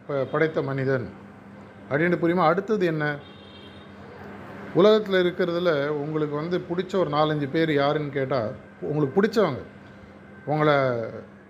ப 0.07 0.17
படைத்த 0.33 0.61
மனிதன். 0.61 1.07
அப்படின்னு 1.89 2.17
புரியுமா? 2.21 2.45
அடுத்தது 2.51 2.85
என்ன? 2.85 3.05
உலகத்தில் 4.79 5.21
இருக்கிறதுல 5.23 5.71
உங்களுக்கு 6.03 6.35
வந்து 6.41 6.57
பிடிச்ச 6.69 6.93
ஒரு 7.01 7.09
நாலஞ்சு 7.09 7.47
பேர் 7.55 7.71
யாருன்னு 7.81 8.17
கேட்டால் 8.17 8.53
உங்களுக்கு 8.81 9.15
பிடிச்சவங்க. 9.17 9.61
உங்களை 10.45 10.75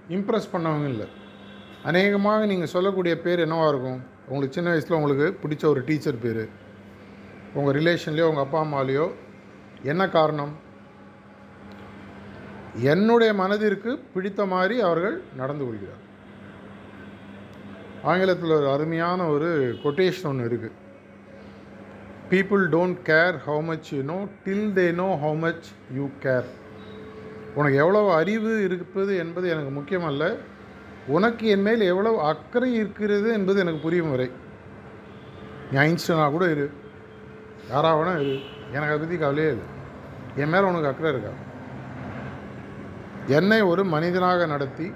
இம்ப்ரெஸ் 0.10 0.52
பண்ணவங்க 0.54 0.88
இல்லை. 0.94 1.08
அநேகமாக 1.84 2.46
நீங்கள் 2.46 2.74
சொல்லக்கூடிய 2.76 3.20
பேர் 3.22 3.44
என்னவாக 3.46 3.72
இருக்கும்? 3.74 4.00
உங்களுக்கு 4.28 4.58
சின்ன 4.58 4.70
வயசில் 4.70 4.98
உங்களுக்கு 5.00 5.28
பிடிச்ச 5.44 5.66
ஒரு 5.66 5.82
டீச்சர் 5.90 6.24
பேர். 6.26 6.46
உங்கள் 7.54 7.76
ரிலேஷன்லேயோ 7.80 8.30
உங்கள் 8.32 8.46
அப்பா 8.46 8.60
அம்மாலேயோ 8.66 9.08
என்ன 9.92 10.04
காரணம்? 10.10 10.54
என்னுடைய 12.94 13.34
மனதிற்கு 13.34 13.92
பிடித்த 14.14 14.46
மாதிரி 14.46 14.80
அவர்கள் 14.80 15.22
நடந்து 15.36 15.64
கொள்கிறார். 15.66 16.02
ஆங்கிலத்தில் 18.12 18.58
ஒரு 18.58 18.68
அருமையான 18.72 19.28
ஒரு 19.28 19.50
கொட்டேஷன் 19.84 20.30
ஒன்று 20.32 20.50
இருக்குது 20.50 20.76
people 22.32 22.64
don't 22.76 23.00
care 23.10 23.36
how 23.46 23.64
much 23.70 23.94
you 23.94 24.02
know 24.02 24.20
till 24.46 24.70
they 24.78 24.86
know 25.02 25.08
how 25.24 25.38
much 25.46 25.68
you 25.98 26.08
care 26.24 26.48
உனக்கு 27.56 27.78
எவ்வளவு 27.78 28.14
அறிவு 28.14 28.64
இருப்பது 28.64 29.18
என்பது 29.18 29.50
எனக்கு 29.50 29.80
முக்கியமல்ல. 29.80 30.36
உனக்கு 31.08 31.48
என் 31.48 31.62
மேல் 31.62 31.80
எவ்வளவு 31.80 32.22
அக்கறை 32.22 32.74
இருக்கிறது 32.74 33.34
என்பது 33.34 33.60
எனக்கு 33.60 33.80
புரியும் 33.80 34.10
வரை. 34.10 34.32
நீ 35.72 35.80
ஐன்ஸ்டனாக 35.80 36.30
கூட 36.30 36.52
இரு. 36.52 36.72
யாராக 37.70 38.04
வேணா 38.04 38.14
இரு. 38.14 38.40
எனக்கு 38.68 38.94
அதை 38.94 38.98
பற்றி 38.98 39.18
கவலையே 39.18 39.50
இல்லை. 39.50 39.64
என் 40.36 40.50
மேலே 40.50 40.64
உனக்கு 40.64 40.88
அக்கறை 40.88 41.12
இருக்கா? 41.12 41.30
என்னை 43.28 43.62
ஒரு 43.62 43.84
மனிதனாக 43.84 44.46
நடத்தி 44.46 44.94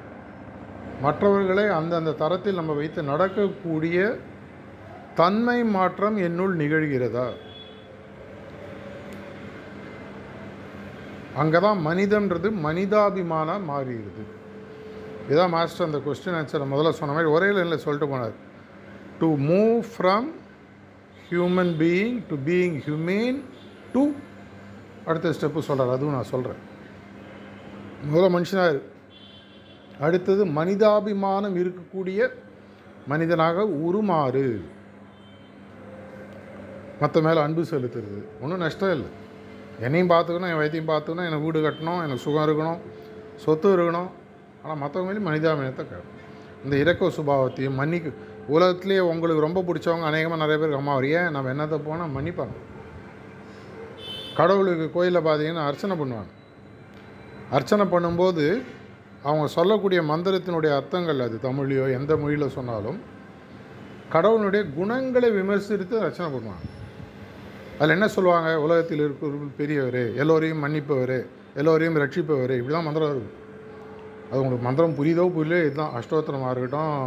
மற்றவர்களை 1.01 1.67
அந்தந்த 1.67 2.11
தரத்தில் 2.11 2.55
நம்ம 2.55 2.73
வைத்து 2.73 3.03
நடக்கக்கூடிய 3.03 4.17
தன்மை 5.15 5.63
மாற்றம் 5.63 6.17
என்னுள் 6.17 6.57
நிகழ்கிறதா? 6.57 7.33
அங்கே 11.41 11.59
தான் 11.65 11.79
மனிதன்றது 11.87 12.47
மனிதாபிமானம் 12.67 13.65
மாறிடுது. 13.71 14.23
இதான் 15.31 15.53
மாஸ்டர் 15.55 15.87
அந்த 15.87 15.99
கொஸ்டின் 16.05 16.37
ஆன்சர் 16.39 16.71
முதல்ல 16.73 16.91
சொன்ன 16.99 17.13
மாதிரி 17.15 17.31
ஒரே 17.35 17.49
லைனில் 17.55 17.83
சொல்லிட்டு 17.83 18.09
போனார். 18.13 18.35
To 19.19 19.27
move 19.49 19.77
from 19.93 20.27
human 21.29 21.73
being 21.81 22.17
to 22.29 22.35
being 22.47 22.77
humane 22.85 23.39
to 23.93 24.03
அடுத்த 25.09 25.33
ஸ்டெப்பு 25.37 25.61
சொல்கிறார் 25.67 25.95
அதுவும் 25.95 26.15
நான் 26.17 26.31
சொல்கிறேன் 26.33 26.61
முதல்ல 28.11 28.27
மனுஷனாக 28.35 28.73
இரு. 28.73 28.81
அடுத்தது 30.07 30.41
மனிதாபிமானம் 30.59 31.55
இருக்கக்கூடிய 31.61 32.29
மனிதனாக 33.11 33.65
உருமாறு. 33.87 34.47
மற்ற 37.01 37.21
மேலே 37.25 37.39
அன்பு 37.45 37.61
செலுத்துறது. 37.71 38.19
ஒன்றும் 38.41 38.63
நஷ்டம் 38.65 38.93
இல்லை. 38.97 39.09
என்னையும் 39.85 40.11
பார்த்துக்கணும் 40.13 40.51
என் 40.51 40.59
வயத்தையும் 40.61 40.89
பார்த்துக்கணும் 40.93 41.27
எனக்கு 41.29 41.45
வீடு 41.47 41.59
கட்டணும் 41.65 42.01
எனக்கு 42.05 42.23
சுகம் 42.25 42.45
இருக்கணும் 42.47 42.79
சொத்து 43.43 43.67
இருக்கணும். 43.75 44.09
ஆனால் 44.63 44.79
மற்றவங்க 44.83 45.21
மனிதாபினத்தை 45.27 45.83
கேட்கும் 45.91 46.15
இந்த 46.63 46.75
இறக்க 46.83 47.11
சுபாவத்தையும் 47.17 47.77
மன்னிக்கு 47.81 48.11
உலகத்திலேயே 48.55 49.01
உங்களுக்கு 49.11 49.45
ரொம்ப 49.45 49.61
பிடிச்சவங்க 49.67 50.07
அநேகமாக 50.09 50.41
நிறைய 50.43 50.57
பேருக்கு 50.59 50.81
அம்மா 50.81 50.95
வரையே 50.97 51.21
நம்ம 51.35 51.51
என்னத்தை 51.53 51.77
போனால் 51.87 52.13
மன்னிப்பாங்க? 52.15 52.55
கடவுளுக்கு 54.39 54.85
கோயிலில் 54.95 55.27
பார்த்தீங்கன்னா 55.27 55.63
அர்ச்சனை 55.69 55.95
பண்ணுவாங்க. 56.01 56.31
அர்ச்சனை 57.57 57.85
பண்ணும்போது 57.93 58.45
அவங்க 59.27 59.45
சொல்லக்கூடிய 59.57 59.99
மந்திரத்தினுடைய 60.11 60.71
அர்த்தங்கள் 60.79 61.23
அது 61.27 61.37
தமிழையோ 61.47 61.85
எந்த 61.99 62.13
மொழியில் 62.21 62.55
சொன்னாலும் 62.57 62.99
கடவுளுடைய 64.13 64.63
குணங்களை 64.77 65.29
விமர்சித்து 65.39 65.95
அர்ச்சனை 66.05 66.29
பண்ணுவாங்க. 66.35 66.65
அதில் 67.79 67.95
என்ன 67.95 68.07
சொல்லுவாங்க? 68.15 68.49
உலகத்தில் 68.65 69.01
இருக்கிற 69.05 69.49
பெரியவர் 69.59 70.01
எல்லோரையும் 70.21 70.63
மன்னிப்பவர் 70.65 71.17
எல்லோரையும் 71.59 71.99
ரட்சிப்பவர் 72.03 72.53
இப்படி 72.57 72.73
தான் 72.75 72.87
மந்திரம் 72.87 73.11
இருக்கும். 73.13 73.35
அது 74.29 74.39
உங்களுக்கு 74.41 74.65
மந்திரம் 74.67 74.97
புரியுதோ 74.97 75.23
புரியலையோ 75.35 75.67
இதுதான் 75.67 75.93
அஷ்டோத்திரமாக 75.99 76.51
இருக்கட்டும் 76.53 76.97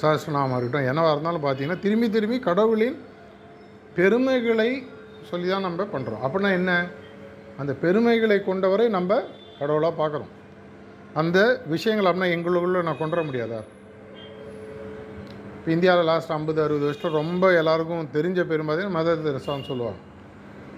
சஹஸ்ரநாமமாக 0.00 0.58
இருக்கட்டும் 0.58 0.88
என்னவாக 0.90 1.12
இருந்தாலும் 1.14 1.44
பார்த்தீங்கன்னா 1.44 1.82
திரும்பி 1.84 2.08
திரும்பி 2.16 2.38
கடவுளின் 2.48 2.96
பெருமைகளை 3.98 4.70
சொல்லி 5.30 5.48
தான் 5.52 5.66
நம்ம 5.66 5.84
பண்ணுறோம் 5.92 6.22
அப்படின்னா 6.26 6.50
என்ன? 6.60 6.72
அந்த 7.60 7.72
பெருமைகளை 7.82 8.38
கொண்டவரை 8.48 8.86
நம்ம 8.96 9.20
கடவுளாக 9.60 9.94
பார்க்குறோம். 10.00 10.32
அந்த 11.20 11.38
விஷயங்கள் 11.74 12.08
அப்படின்னா 12.10 12.32
எங்களுக்குள்ளே 12.36 12.82
நான் 12.88 13.00
கொண்டு 13.02 13.16
வர 13.16 13.24
முடியாதா? 13.28 13.60
இப்போ 15.58 15.70
இந்தியாவில் 15.76 16.08
லாஸ்ட் 16.12 16.32
ஐம்பது 16.36 16.60
அறுபது 16.64 16.84
வருஷம் 16.88 17.16
ரொம்ப 17.20 17.44
எல்லாருக்கும் 17.60 18.10
தெரிஞ்ச 18.16 18.40
பேரும் 18.48 18.68
பார்த்தீங்கன்னா 18.68 18.98
மதர் 18.98 19.24
தெரசான்னு 19.28 19.68
சொல்லுவாங்க. 19.70 20.00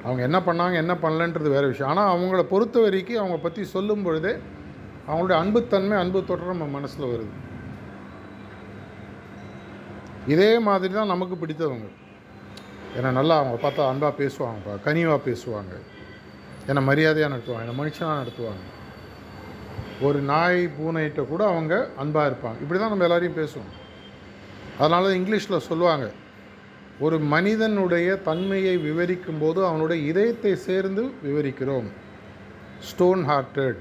அவங்க 0.05 0.23
என்ன 0.29 0.39
பண்ணாங்க 0.47 0.75
என்ன 0.83 0.95
பண்ணலன்றது 1.03 1.49
வேறு 1.57 1.71
விஷயம். 1.73 1.91
ஆனால் 1.93 2.11
அவங்கள 2.15 2.43
பொறுத்த 2.53 2.81
வரைக்கும் 2.81 3.21
அவங்க 3.23 3.39
பற்றி 3.47 3.65
சொல்லும் 3.75 4.05
பொழுதே 4.07 4.33
அவங்களுடைய 5.09 5.37
அன்புத்தன்மை 5.43 5.97
அன்பு 6.03 6.21
தொடர் 6.31 6.53
நம்ம 6.53 6.67
மனசில் 6.77 7.11
வருது. 7.13 7.35
இதே 10.35 10.59
மாதிரி 10.69 10.93
தான் 10.95 11.13
நமக்கு 11.15 11.35
பிடித்தவங்க. 11.43 11.89
ஏன்னா 12.99 13.11
நல்லா 13.19 13.35
அவங்க 13.41 13.57
பார்த்தா 13.65 13.89
அன்பாக 13.93 14.13
பேசுவாங்கப்பா 14.23 14.75
கனிவாக 14.87 15.21
பேசுவாங்க. 15.29 15.75
என்னை 16.69 16.83
மரியாதையாக 16.91 17.33
நடத்துவாங்க 17.35 17.65
என்னை 17.65 17.77
மனுஷனாக 17.81 18.21
நடத்துவாங்க. 18.23 18.65
ஒரு 20.07 20.19
நாய் 20.31 20.63
பூனைகிட்ட 20.79 21.21
கூட 21.33 21.43
அவங்க 21.53 21.75
அன்பாக 22.03 22.31
இருப்பாங்க. 22.31 22.59
இப்படி 22.65 22.79
தான் 22.81 22.93
நம்ம 22.93 23.07
எல்லோரையும் 23.09 23.39
பேசுவோம். 23.43 23.73
அதனால 24.79 25.09
தான் 25.09 25.19
இங்கிலீஷில் 25.21 25.67
சொல்லுவாங்க 25.69 26.07
ஒரு 27.01 27.19
மனிதனுடைய 27.19 28.17
தன்மையை 28.17 28.77
விவரிக்கும் 28.77 29.39
போது 29.41 29.67
அவனுடைய 29.67 30.09
இதயத்தை 30.09 30.57
சேர்ந்து 30.57 31.11
விவரிக்கிறோம். 31.25 31.89
Stone 32.81 33.25
hearted 33.29 33.77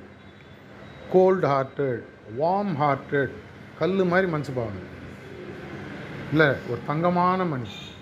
cold 1.12 1.46
hearted 1.46 2.02
warm 2.40 2.76
hearted 2.82 3.30
கல் 3.80 4.06
மாதிரி 4.06 4.32
மனுஷன் 4.32 4.94
இல்லை 6.32 6.48
ஒரு 6.70 6.80
தங்கமான 6.88 7.44
மனுஷன் 7.44 7.94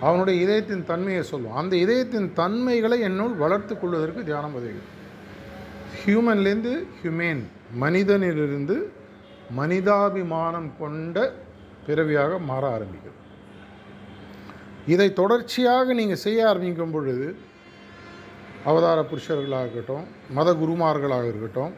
அவனுடைய 0.00 0.42
இதயத்தின் 0.42 0.84
தன்மையை 0.84 1.22
சொல்லுவோம் 1.22 1.56
அந்த 1.56 1.76
இதயத்தின் 1.76 2.32
தன்மைகளை 2.32 3.00
என்னுள் 3.00 3.34
வளர்த்து 3.34 3.78
கொள்வதற்கு 3.78 4.24
தியானம் 4.24 4.56
உதவுகிறது 4.56 4.94
ஹியூமன்லேருந்து 6.00 6.86
ஹியூமேன் 7.02 7.42
மனிதனிலிருந்து 7.80 8.76
மனிதாபிமானம் 9.56 10.70
கொண்ட 10.78 11.34
பிறவியாக 11.86 12.38
மாற 12.38 12.78
ஆரம்பிக்கிறது. 12.78 13.25
இதை 14.86 15.12
தொடர்ச்சியாக 15.12 15.94
நீங்கள் 16.00 16.22
செய்ய 16.26 16.48
ஆரம்பிக்கும் 16.48 16.94
பொழுது 16.94 17.26
அவதார 18.64 19.00
புருஷர்களாக 19.10 19.64
இருக்கட்டும் 19.64 20.04
மத 20.36 20.52
குருமார்களாக 20.52 21.26
இருக்கட்டும் 21.32 21.72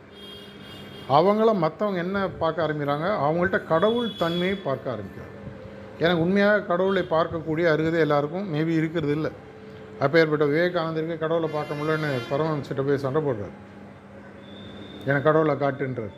அவங்கள 1.17 1.51
மற்றவங்க 1.65 2.01
என்ன 2.05 2.19
பார்க்க 2.29 2.65
ஆரம்பிக்கிறாங்க? 2.67 3.07
அவங்கள்ட்ட 3.27 3.59
கடவுள் 3.73 4.09
தன்மையை 4.23 4.57
பார்க்க 4.57 4.95
ஆரம்பிக்கிறாங்க. 4.95 5.35
எனக்கு 5.99 6.23
உண்மையாக 6.23 6.65
கடவுளை 6.71 7.03
பார்க்கக்கூடிய 7.11 7.67
அருகதை 7.75 8.01
எல்லாருக்கும் 8.01 8.55
மேபி 8.55 8.75
இருக்கிறது 8.81 9.13
இல்லை. 9.13 9.31
அப்பேற்பட்ட 10.05 10.45
விவேகானந்தருக்கு 10.45 11.19
கடவுளை 11.19 11.49
பார்க்க 11.57 11.79
முடியலன்னு 11.79 12.11
பரமஹம்சிட்ட 12.31 12.83
போய் 12.87 13.05
சண்டை 13.05 13.23
போடுறார். 13.23 13.55
எனக்கு 15.05 15.29
கடவுளை 15.29 15.55
காட்டுன்றார். 15.65 16.15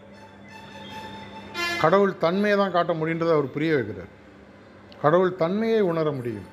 கடவுள் 1.82 2.18
தன்மையை 2.24 2.56
தான் 2.58 2.74
காட்ட 2.78 2.92
முடியுன்றதை 2.92 3.34
அவர் 3.36 3.54
புரிய 3.56 3.74
வைக்கிறார். 3.74 4.10
கடவுள் 5.02 5.36
தன்மையை 5.42 5.80
உணர 5.80 6.10
முடியும். 6.10 6.48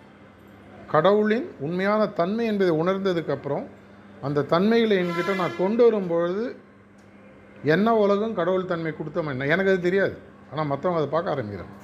கடவுளின் 0.92 1.48
உண்மையான 1.60 2.02
தன்மை 2.20 2.46
என்பதை 2.46 2.72
உணர்ந்ததுக்கப்புறம் 2.82 3.66
அந்த 4.22 4.46
தன்மைகளை 4.54 4.96
என்கிட்ட 4.98 5.36
நான் 5.36 5.58
கொண்டு 5.58 5.82
வரும்பொழுது 5.84 6.46
என்ன 7.74 7.96
உலகம் 7.96 8.38
கடவுள் 8.40 8.72
தன்மை 8.72 8.92
கொடுத்தோம் 8.92 9.30
என்ன? 9.32 9.48
எனக்கு 9.54 9.72
அது 9.72 9.82
தெரியாது. 9.82 10.16
ஆனால் 10.52 10.70
மற்றவங்க 10.72 11.02
அதை 11.02 11.10
பார்க்க 11.16 11.34
ஆரம்பிக்கிறாங்க. 11.36 11.76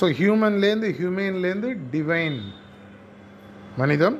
ஸோ 0.00 0.04
ஹியூமன்லேருந்து 0.20 0.88
ஹியூமன்லேருந்து 0.98 1.70
டிவைன் 1.90 2.40
மனிதம் 3.76 4.18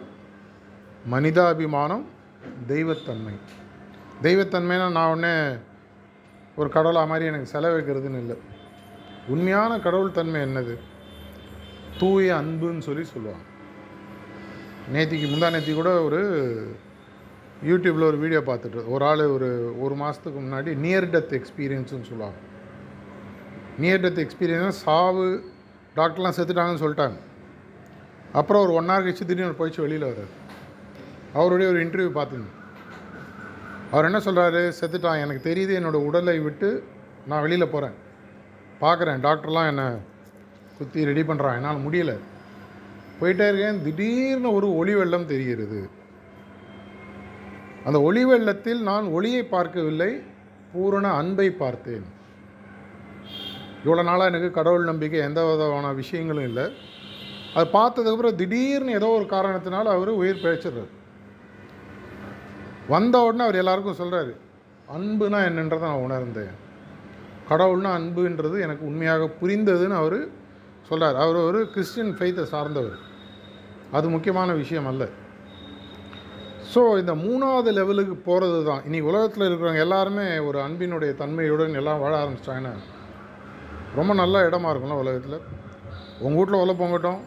மனிதாபிமானம் 1.15 2.05
தெய்வத்தன்மை. 2.69 3.35
தெய்வத்தன்மைனா 4.23 4.87
நான் 4.99 5.13
ஒன்று 5.15 5.33
ஒரு 6.57 6.69
கடவுளாக 6.69 7.07
மாதிரி 7.07 7.25
எனக்கு 7.31 7.53
செலவைக்கிறதுன்னு 7.55 8.21
இல்லை. 8.23 8.37
உண்மையான 9.29 9.79
கடவுள் 9.87 10.17
தன்மை 10.19 10.41
என்னது? 10.41 10.75
தூய 11.99 12.35
அன்புன்னு 12.35 12.79
சொல்லி 12.79 13.05
சொல்லுவாங்க. 13.05 13.45
நேத்திக்கு 14.95 15.29
முந்தா 15.31 15.49
நேத்தி 15.55 15.75
கூட 15.75 16.03
ஒரு 16.03 16.21
யூடியூப்பில் 17.67 18.09
ஒரு 18.09 18.19
வீடியோ 18.19 18.41
பார்த்துட்டு 18.41 18.89
ஒரு 18.89 19.05
ஆள் 19.05 19.23
ஒரு 19.37 19.49
ஒரு 19.81 19.95
மாதத்துக்கு 19.95 20.41
முன்னாடி 20.41 20.73
நியர் 20.85 21.07
டெத் 21.15 21.35
எக்ஸ்பீரியன்ஸுன்னு 21.39 22.09
சொல்லுவாங்க. 22.11 22.39
நியர் 23.81 24.05
டெத் 24.05 24.21
எக்ஸ்பீரியன்ஸ் 24.25 24.81
சாவு 24.85 25.45
டாக்டர்லாம் 25.97 26.37
செத்துட்டாங்கன்னு 26.39 26.83
சொல்லிட்டாங்க. 26.85 27.19
அப்புறம் 28.33 28.63
ஒரு 28.63 28.73
ஒன் 28.73 28.89
ஹவர் 28.89 29.07
கழிச்சு 29.07 29.25
திடீர்னு 29.25 29.59
போயிடுச்சு 29.59 29.81
வெளியில் 29.81 30.09
வர்றாரு. 30.11 30.33
அவருடைய 31.33 31.73
ஒரு 31.73 31.85
இன்டர்வியூ 31.85 32.11
பார்த்துருந்தேன் 32.19 32.55
அவர் 33.91 34.05
என்ன 34.05 34.19
சொல்கிறாரு 34.19 34.73
செத்துட்டான். 34.81 35.23
எனக்கு 35.23 35.51
தெரியுது 35.51 35.81
என்னோடய 35.81 36.07
உடலை 36.11 36.39
விட்டு 36.39 36.85
நான் 37.27 37.41
வெளியில் 37.41 37.69
போகிறேன் 37.69 37.97
பார்க்குறேன். 38.81 39.25
டாக்டர்லாம் 39.27 39.67
என்னை 39.67 39.85
குத்தி 40.79 41.05
ரெடி 41.05 41.23
பண்ணுறான் 41.23 41.55
என்னால் 41.55 41.85
முடியலை. 41.87 42.17
போயிட்டே 43.21 43.49
இருக்கேன். 43.49 43.83
திடீர்னு 43.83 44.53
ஒரு 44.53 44.77
ஒளி 44.77 44.95
வெள்ளம் 44.95 45.27
தெரிகிறது. 45.27 45.89
அந்த 47.85 48.01
ஒளி 48.01 48.25
வெள்ளத்தில் 48.25 48.83
நான் 48.83 49.05
ஒளியை 49.05 49.43
பார்க்கவில்லை. 49.43 50.23
பூரண 50.73 51.09
அன்பை 51.11 51.51
பார்த்தேன். 51.51 52.07
இவ்வளோ 53.85 54.03
நாளாக 54.05 54.25
எனக்கு 54.25 54.51
கடவுள் 54.51 54.85
நம்பிக்கை 54.85 55.21
எந்த 55.21 55.41
விதமான 55.51 55.93
விஷயங்களும் 55.93 56.45
இல்லை. 56.45 56.65
அது 57.55 57.67
பார்த்ததுக்கப்புறம் 57.73 58.35
திடீர்னு 58.35 58.93
ஏதோ 58.93 59.07
ஒரு 59.07 59.25
காரணத்தினால 59.25 59.85
அவர் 59.85 60.09
உயிர் 60.09 60.43
பிழைச்சிடுறாரு. 60.43 60.93
வந்த 62.89 63.21
உடனே 63.21 63.43
அவர் 63.43 63.55
எல்லாருக்கும் 63.55 64.01
சொல்கிறாரு 64.01 64.33
அன்புனா 64.97 65.39
என்னன்றதை 65.49 65.81
நான் 65.81 66.05
உணர்ந்தேன். 66.07 66.55
கடவுள்னா 67.49 67.91
அன்புன்றது 67.99 68.61
எனக்கு 68.61 68.87
உண்மையாக 68.87 69.31
புரிந்ததுன்னு 69.41 69.97
அவர் 70.03 70.45
சொல்கிறார் 70.89 71.17
அவர் 71.23 71.39
ஒரு 71.49 71.61
கிறிஸ்டின் 71.75 72.13
ஃபெய்த்தை 72.19 72.45
சார்ந்தவர். 72.55 72.99
அது 73.97 74.07
முக்கியமான 74.15 74.51
விஷயம் 74.63 74.89
அல்ல. 74.91 75.05
ஸோ 76.73 76.81
இந்த 77.01 77.13
மூணாவது 77.25 77.71
லெவலுக்கு 77.79 78.15
போகிறது 78.29 78.59
தான். 78.69 78.83
இன்றைக்கி 78.87 79.09
உலகத்தில் 79.11 79.47
இருக்கிறவங்க 79.49 79.85
எல்லாருமே 79.87 80.25
ஒரு 80.49 80.59
அன்பினுடைய 80.67 81.13
தன்மையுடன் 81.21 81.79
எல்லாம் 81.81 82.03
வாழ 82.05 82.13
ஆரம்பிச்சிட்டாங்கன்னா 82.23 82.75
ரொம்ப 83.99 84.15
நல்ல 84.23 84.37
இடமா 84.49 84.71
இருக்கும்ல 84.73 84.99
உலகத்தில். 85.05 85.39
உங்கள் 86.25 86.39
வீட்டில் 86.39 86.61
உள்ள 86.63 86.73
பொங்கட்டும். 86.83 87.21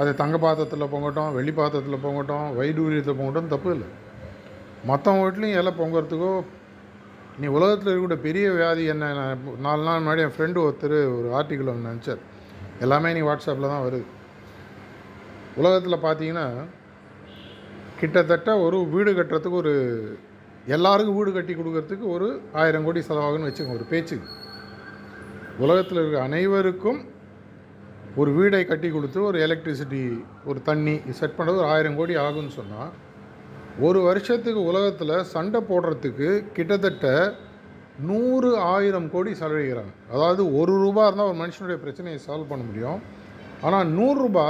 அது 0.00 0.10
தங்க 0.20 0.36
பாத்திரத்தில் 0.44 0.92
பொங்கட்டும் 0.94 1.32
வெள்ளி 1.36 1.52
பாத்திரத்தில் 1.60 2.04
பொங்கட்டும் 2.04 2.46
வைடூரியத்தில் 2.58 3.18
பொங்கட்டும் 3.20 3.52
தப்பு 3.54 3.70
இல்லை. 3.76 3.88
மற்றவங்க 4.90 5.24
வீட்லேயும் 5.26 5.58
இலை 5.60 5.72
பொங்குறதுக்கோ 5.80 6.32
நீ 7.40 7.46
உலகத்தில் 7.56 7.88
இருக்கக்கூடிய 7.90 8.20
பெரிய 8.26 8.46
வியாதி 8.58 8.84
என்ன 8.92 9.08
நான் 9.18 9.42
நாலு 9.66 9.82
நாள் 9.88 10.00
முன்னாடி 10.02 10.22
என் 10.26 10.36
ஃப்ரெண்டு 10.36 10.58
ஒருத்தர் 10.66 10.98
ஒரு 11.18 11.28
ஆர்டிக்கிள் 11.38 11.70
ஒன்று 11.72 11.88
நினச்சார் 11.88 12.22
எல்லாமே 12.84 13.12
நீ 13.16 13.20
வாட்ஸ்அப்பில் 13.26 13.72
தான் 13.72 13.84
வருது. 13.86 14.06
உலகத்தில் 15.60 16.04
பார்த்தீங்கன்னா 16.06 16.46
கிட்டத்தட்ட 18.00 18.50
ஒரு 18.64 18.78
வீடு 18.94 19.10
கட்டுறதுக்கு 19.12 19.60
ஒரு 19.62 19.74
எல்லாருக்கும் 20.74 21.18
வீடு 21.18 21.30
கட்டி 21.32 21.52
கொடுக்கறதுக்கு 21.54 22.06
ஒரு 22.16 22.26
ஆயிரம் 22.60 22.86
கோடி 22.86 23.00
செலவாகுன்னு 23.08 23.48
வச்சுக்கோங்க 23.48 23.78
ஒரு 23.80 23.86
பேச்சு. 23.92 24.16
உலகத்தில் 25.64 26.00
இருக்க 26.00 26.18
அனைவருக்கும் 26.22 27.00
ஒரு 28.20 28.30
வீடை 28.38 28.62
கட்டி 28.66 28.88
கொடுத்து 28.90 29.18
ஒரு 29.22 29.38
எலக்ட்ரிசிட்டி 29.46 30.02
ஒரு 30.44 30.58
தண்ணி 30.62 30.94
செட் 31.18 31.36
பண்ணுறது 31.36 31.60
ஒரு 31.62 31.70
ஆயிரம் 31.74 31.98
கோடி 31.98 32.14
ஆகும்னு 32.26 32.54
சொன்னால் 32.60 32.92
ஒரு 33.86 33.98
வருஷத்துக்கு 34.00 34.60
உலகத்தில் 34.70 35.26
சண்டை 35.34 35.60
போடுறதுக்கு 35.70 36.28
கிட்டத்தட்ட 36.56 37.06
நூறு 38.08 38.50
ஆயிரம் 38.72 39.10
கோடி 39.12 39.30
செலவழிக்கிறாங்க 39.40 39.92
அதாவது 40.14 40.42
ஒரு 40.58 40.74
ரூபா 40.82 41.04
இருந்தால் 41.06 41.30
ஒரு 41.30 41.38
மனுஷனுடைய 41.42 41.78
பிரச்சனையை 41.84 42.18
சால்வ் 42.26 42.50
பண்ண 42.50 42.64
முடியும். 42.68 42.98
ஆனால் 43.66 43.88
நூறுரூபா 43.98 44.46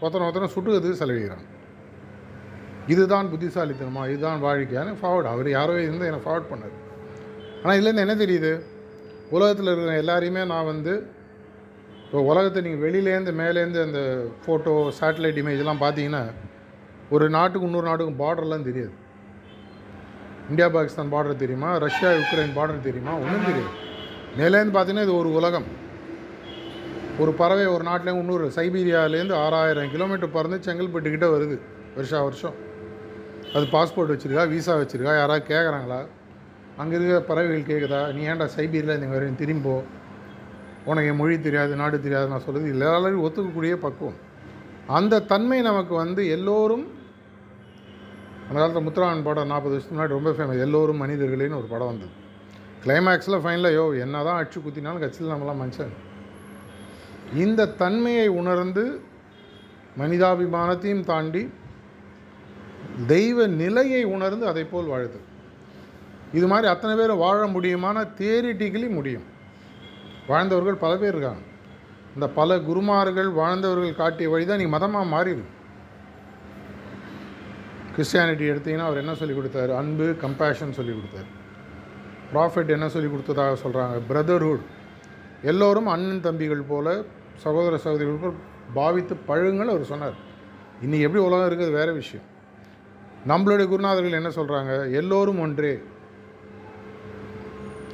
ஒருத்தனை 0.00 0.24
ஒருத்தனை 0.26 0.48
சுட்டுக்கிறதுக்கு 0.54 1.02
செலவழிக்கிறாங்க 1.02 1.46
இதுதான் 2.92 3.30
புத்திசாலித்தனமா 3.32 4.02
இதுதான் 4.12 4.42
வாழ்க்கையானு 4.46 4.90
ஃபார்வர்ட் 5.00 5.30
அவர் 5.32 5.48
யாரோ 5.56 5.76
இருந்து 5.86 6.08
என்னை 6.08 6.20
ஃபார்வர்ட் 6.24 6.50
பண்ணார். 6.50 6.74
ஆனால் 7.62 7.76
இதுலேருந்து 7.78 8.04
என்ன 8.06 8.16
தெரியுது? 8.24 8.52
உலகத்தில் 9.36 9.70
இருக்கிற 9.70 9.94
எல்லாரையுமே 10.02 10.42
நான் 10.52 10.70
வந்து 10.72 10.92
இப்போ 12.04 12.18
உலகத்தை 12.30 12.60
நீங்கள் 12.66 12.84
வெளியிலேருந்து 12.86 13.32
மேலேருந்து 13.40 13.80
அந்த 13.86 14.00
ஃபோட்டோ 14.42 14.74
சேட்டலைட் 14.98 15.40
இமேஜ்லாம் 15.42 15.82
பார்த்தீங்கன்னா 15.84 16.22
ஒரு 17.14 17.26
நாட்டுக்கு 17.36 17.66
இன்னொரு 17.68 17.88
நாட்டுக்கும் 17.88 18.22
பார்டர்லாம் 18.22 18.68
தெரியாது. 18.68 18.94
இந்தியா 20.50 20.68
பாகிஸ்தான் 20.74 21.12
பார்டர் 21.12 21.42
தெரியுமா? 21.42 21.76
ரஷ்யா 21.84 22.10
யுக்ரைன் 22.16 22.52
பார்டர் 22.58 22.86
தெரியுமா? 22.88 23.12
ஒன்றும் 23.22 23.46
தெரியும் 23.48 23.72
மேலேருந்து 24.38 24.74
பார்த்தீங்கன்னா 24.76 25.04
இது 25.06 25.14
ஒரு 25.22 25.30
உலகம். 25.38 25.66
ஒரு 27.22 27.32
பறவை 27.32 27.66
ஒரு 27.66 27.84
நாட்டிலேருந்து 27.88 28.24
இன்னொரு 28.24 28.46
சைபீரியாவிலேருந்து 28.56 29.34
ஆறாயிரம் 29.44 29.90
கிலோமீட்டர் 29.94 30.34
பறந்து 30.36 30.58
செங்கல்பட்டுக்கிட்ட 30.66 31.28
வருது 31.34 31.56
வருஷா 31.96 32.22
வருஷம். 32.22 32.56
அது 33.54 33.66
பாஸ்போர்ட் 33.74 34.12
வச்சுருக்கா 34.14 34.44
வீசா 34.52 34.74
வச்சுருக்கா 34.80 35.14
யாராவது 35.20 35.44
கேட்குறாங்களா 35.52 36.00
அங்கே 36.80 36.94
இருக்கிற 36.96 37.20
பறவைகள் 37.28 37.68
கேட்குதா 37.70 38.00
நீ 38.16 38.22
ஏன்டா 38.30 38.46
சைபீரியில் 38.56 38.98
நீங்கள் 39.02 39.18
வரேன் 39.18 39.40
திரும்போ? 39.42 39.76
உனக்கு 40.90 41.10
என் 41.12 41.20
மொழி 41.20 41.36
தெரியாது 41.46 41.76
நாடு 41.76 41.96
தெரியாது 42.00 42.26
நான் 42.32 42.44
சொல்கிறது 42.46 42.72
எல்லாரும் 42.74 43.24
ஒத்துக்கக்கூடிய 43.26 43.76
பக்குவம். 43.86 44.18
அந்த 44.98 45.24
தன்மை 45.32 45.60
நமக்கு 45.60 45.94
வந்து 45.94 46.22
எல்லோரும் 46.36 46.84
அந்த 48.48 48.56
காலத்தில் 48.58 48.86
முத்துராமன் 48.86 49.26
படம் 49.26 49.50
நாற்பது 49.52 49.72
வருஷத்துக்கு 49.74 49.96
முன்னாடி 49.96 50.16
ரொம்ப 50.16 50.30
ஃபேமஸ் 50.36 50.64
எல்லோரும் 50.66 51.00
மனிதர்களேன்னு 51.02 51.58
ஒரு 51.60 51.68
படம் 51.72 51.90
வந்தது. 51.92 52.12
கிளைமேக்ஸில் 52.82 53.42
ஃபைனில் 53.44 53.70
யோ 53.76 53.84
என்ன 54.04 54.16
தான் 54.26 54.38
அடிச்சு 54.40 54.58
குத்தினாலும் 54.64 55.02
கட்சியில் 55.04 55.32
நம்மளாம் 55.32 55.62
மனுஷன். 55.62 55.94
இந்த 57.44 57.70
தன்மையை 57.82 58.26
உணர்ந்து 58.40 58.84
மனிதாபிமானத்தையும் 60.00 61.06
தாண்டி 61.10 61.42
தெய்வ 63.12 63.46
நிலையை 63.62 64.02
உணர்ந்து 64.16 64.44
அதை 64.52 64.64
போல் 64.74 64.92
வாழுது 64.92 65.18
இது 66.38 66.46
மாதிரி 66.52 66.66
அத்தனை 66.74 66.94
பேர் 67.00 67.12
வாழ 67.24 67.40
முடியுமான 67.56 67.98
தியரிட்டிக்கலி 68.18 68.88
முடியும். 68.98 69.26
வாழ்ந்தவர்கள் 70.30 70.82
பல 70.84 70.92
பேர் 71.02 71.14
இருக்காங்க. 71.14 71.44
இந்த 72.14 72.26
பல 72.38 72.58
குருமார்கள் 72.68 73.30
வாழ்ந்தவர்கள் 73.40 74.00
காட்டிய 74.00 74.28
வழி 74.32 74.44
தான் 74.46 74.62
நீ 74.62 74.66
மதமாக 74.74 75.12
மாறிடும் 75.14 75.52
கிறிஸ்டியானிட்டி 77.96 78.46
எடுத்தீங்கன்னா 78.52 78.86
அவர் 78.88 78.96
என்ன 78.96 79.14
சொல்லி 79.14 79.34
கொடுத்தாரு? 79.34 79.76
அன்பு 79.76 80.16
கம்பேஷன் 80.22 80.76
சொல்லி 80.78 80.92
கொடுத்தாரு. 80.92 81.30
ப்ராஃபிட் 82.32 82.68
என்ன 82.68 82.88
சொல்லி 82.88 83.08
கொடுத்ததாக 83.08 83.68
சொல்கிறாங்க 83.68 84.00
பிரதர்ஹுட் 84.08 84.64
எல்லோரும் 85.42 85.86
அண்ணன் 85.86 86.20
தம்பிகள் 86.20 86.62
போல் 86.68 87.06
சகோதர 87.36 87.78
சகோதரிகள் 87.78 88.22
போல் 88.22 88.32
பாவித்து 88.74 89.16
பழகுங்கள் 89.28 89.72
அவர் 89.74 89.84
சொன்னார். 89.84 90.16
இன்னைக்கு 90.82 91.06
எப்படி 91.06 91.24
உலகம் 91.24 91.48
இருக்குது? 91.50 91.72
வேறு 91.72 91.92
விஷயம். 91.92 92.26
நம்மளுடைய 93.28 93.66
குருநாதர்கள் 93.72 94.18
என்ன 94.20 94.28
சொல்கிறாங்க 94.28 94.92
எல்லோரும் 94.92 95.40
ஒன்றே. 95.40 95.82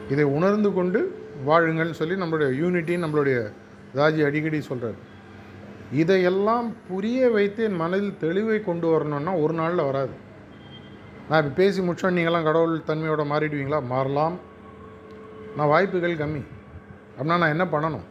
இதை 0.09 0.25
உணர்ந்து 0.25 0.73
கொண்டு 0.73 1.01
வாழுங்கள்னு 1.47 1.99
சொல்லி 2.01 2.15
நம்மளுடைய 2.23 2.51
யூனிட்டி 2.55 2.97
நம்மளுடைய 2.97 3.53
ராஜி 3.95 4.25
அடிக்கடி 4.25 4.61
சொல்கிறார் 4.61 5.11
இதையெல்லாம் 5.92 6.76
புரிய 6.88 7.31
வைத்து 7.31 7.64
என் 7.64 7.76
மனதில் 7.76 8.18
தெளிவை 8.20 8.64
கொண்டு 8.64 8.87
வரணும்னா 8.87 9.35
ஒரு 9.35 9.55
நாளில் 9.55 9.85
வராது. 9.85 10.11
நான் 11.28 11.42
இப்போ 11.42 11.55
பேசி 11.55 11.81
முடிச்சோம் 11.81 12.16
நீங்களாம் 12.18 12.42
கடவுள் 12.42 12.78
தன்மையோட 12.87 13.24
மாறிடுவீங்களா? 13.33 13.85
மாறலாம். 13.85 14.40
நான் 15.57 15.68
வாய்ப்புகள் 15.68 16.14
கம்மி. 16.14 16.42
அப்படின்னா 17.16 17.38
நான் 17.42 17.55
என்ன 17.57 17.64
பண்ணணும்? 17.64 18.05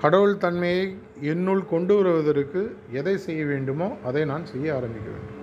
கடவுள் 0.00 0.38
தன்மையை 0.38 0.96
என்னுள் 1.20 1.66
கொண்டு 1.66 1.96
வருவதற்கு 1.96 2.76
எதை 2.92 3.18
செய்ய 3.18 3.44
வேண்டுமோ 3.44 3.96
அதை 4.04 4.24
நான் 4.24 4.46
செய்ய 4.46 4.74
ஆரம்பிக்க 4.74 5.10
வேண்டும். 5.10 5.40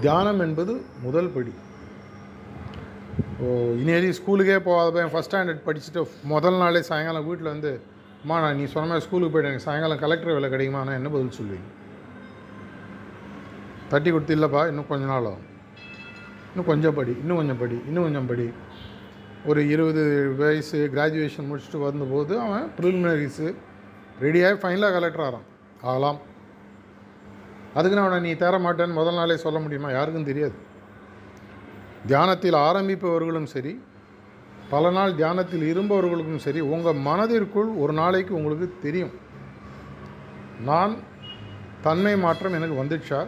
தியானம் 0.00 0.40
என்பது 0.40 0.84
முதல் 1.02 1.28
படி. 1.28 1.54
ஓ 3.40 3.46
இனி 3.72 3.92
ஸ்கூலுக்கே 3.92 4.58
போகாத 4.58 4.90
பையன் 4.90 5.12
ஃபஸ்ட் 5.12 5.30
ஸ்டாண்டர்ட் 5.30 5.66
படிச்சுட்டு 5.66 6.06
முதல் 6.22 6.56
நாளே 6.56 6.82
சாயங்காலம் 6.82 7.26
வீட்டில் 7.26 7.46
வந்து 7.46 7.80
அம்மா 8.24 8.36
நான் 8.42 8.58
நீ 8.58 8.64
சொன்ன 8.72 8.88
மாதிரி 8.88 9.04
ஸ்கூலுக்கு 9.06 9.32
போய்ட்டு 9.32 9.48
எனக்கு 9.48 9.64
சாயங்காலம் 9.64 9.98
கலெக்டர் 10.02 10.34
வேலை 10.34 10.48
கிடைக்குமா? 10.52 10.82
நான் 10.86 10.94
என்ன 10.94 11.08
பதில் 11.14 11.34
சொல்லுவீங்க 11.38 11.68
தட்டி 13.90 14.10
கொடுத்து 14.10 14.36
இல்லைப்பா 14.36 14.60
இன்னும் 14.68 14.86
கொஞ்ச 14.86 15.04
நாள் 15.10 15.26
ஆகும். 15.30 15.44
இன்னும் 16.50 16.68
கொஞ்சம் 16.70 16.94
படி 16.98 17.12
இன்னும் 17.22 17.36
கொஞ்சம் 17.36 17.60
படி 17.62 17.76
இன்னும் 17.86 18.06
கொஞ்சம் 18.06 18.26
படி. 18.26 18.46
ஒரு 19.44 19.60
இருபது 19.68 20.04
வயசு 20.38 20.78
கிராஜுவேஷன் 20.94 21.48
முடிச்சுட்டு 21.50 21.80
வந்தபோது 21.86 22.34
அவன் 22.40 22.66
ப்ரிலிமினரிஸு 22.78 23.48
ரெடியாகி 24.20 24.58
ஃபைனலாக 24.62 24.96
கலெக்டர் 24.98 25.24
ஆகிறான் 25.26 25.46
ஆகலாம். 25.90 26.20
அதுக்கு 27.74 27.96
நான் 27.98 28.08
அவனை 28.08 28.22
நீ 28.28 28.36
தர 28.44 28.58
மாட்டேன்னு 28.58 29.00
முதல் 29.00 29.20
நாளே 29.20 29.36
சொல்ல 29.46 29.58
முடியுமா? 29.58 29.90
யாருக்கும் 29.98 30.30
தெரியாது. 30.30 30.56
தியானத்தில் 32.06 32.62
ஆரம்பிப்பவர்களும் 32.68 33.52
சரி 33.56 33.74
பல 34.72 34.90
நாள் 34.90 35.16
தியானத்தில் 35.20 35.64
இருப்பவர்களுக்கும் 35.70 36.44
சரி 36.44 36.60
உங்கள் 36.74 37.02
மனதிற்குள் 37.08 37.70
ஒரு 37.82 37.92
நாளைக்கு 38.00 38.32
உங்களுக்கு 38.38 38.66
தெரியும். 38.84 39.14
நான் 40.68 40.92
தன்மை 41.86 42.14
மாற்றம் 42.24 42.56
எனக்கு 42.58 42.80
வந்துச்சா 42.82 43.20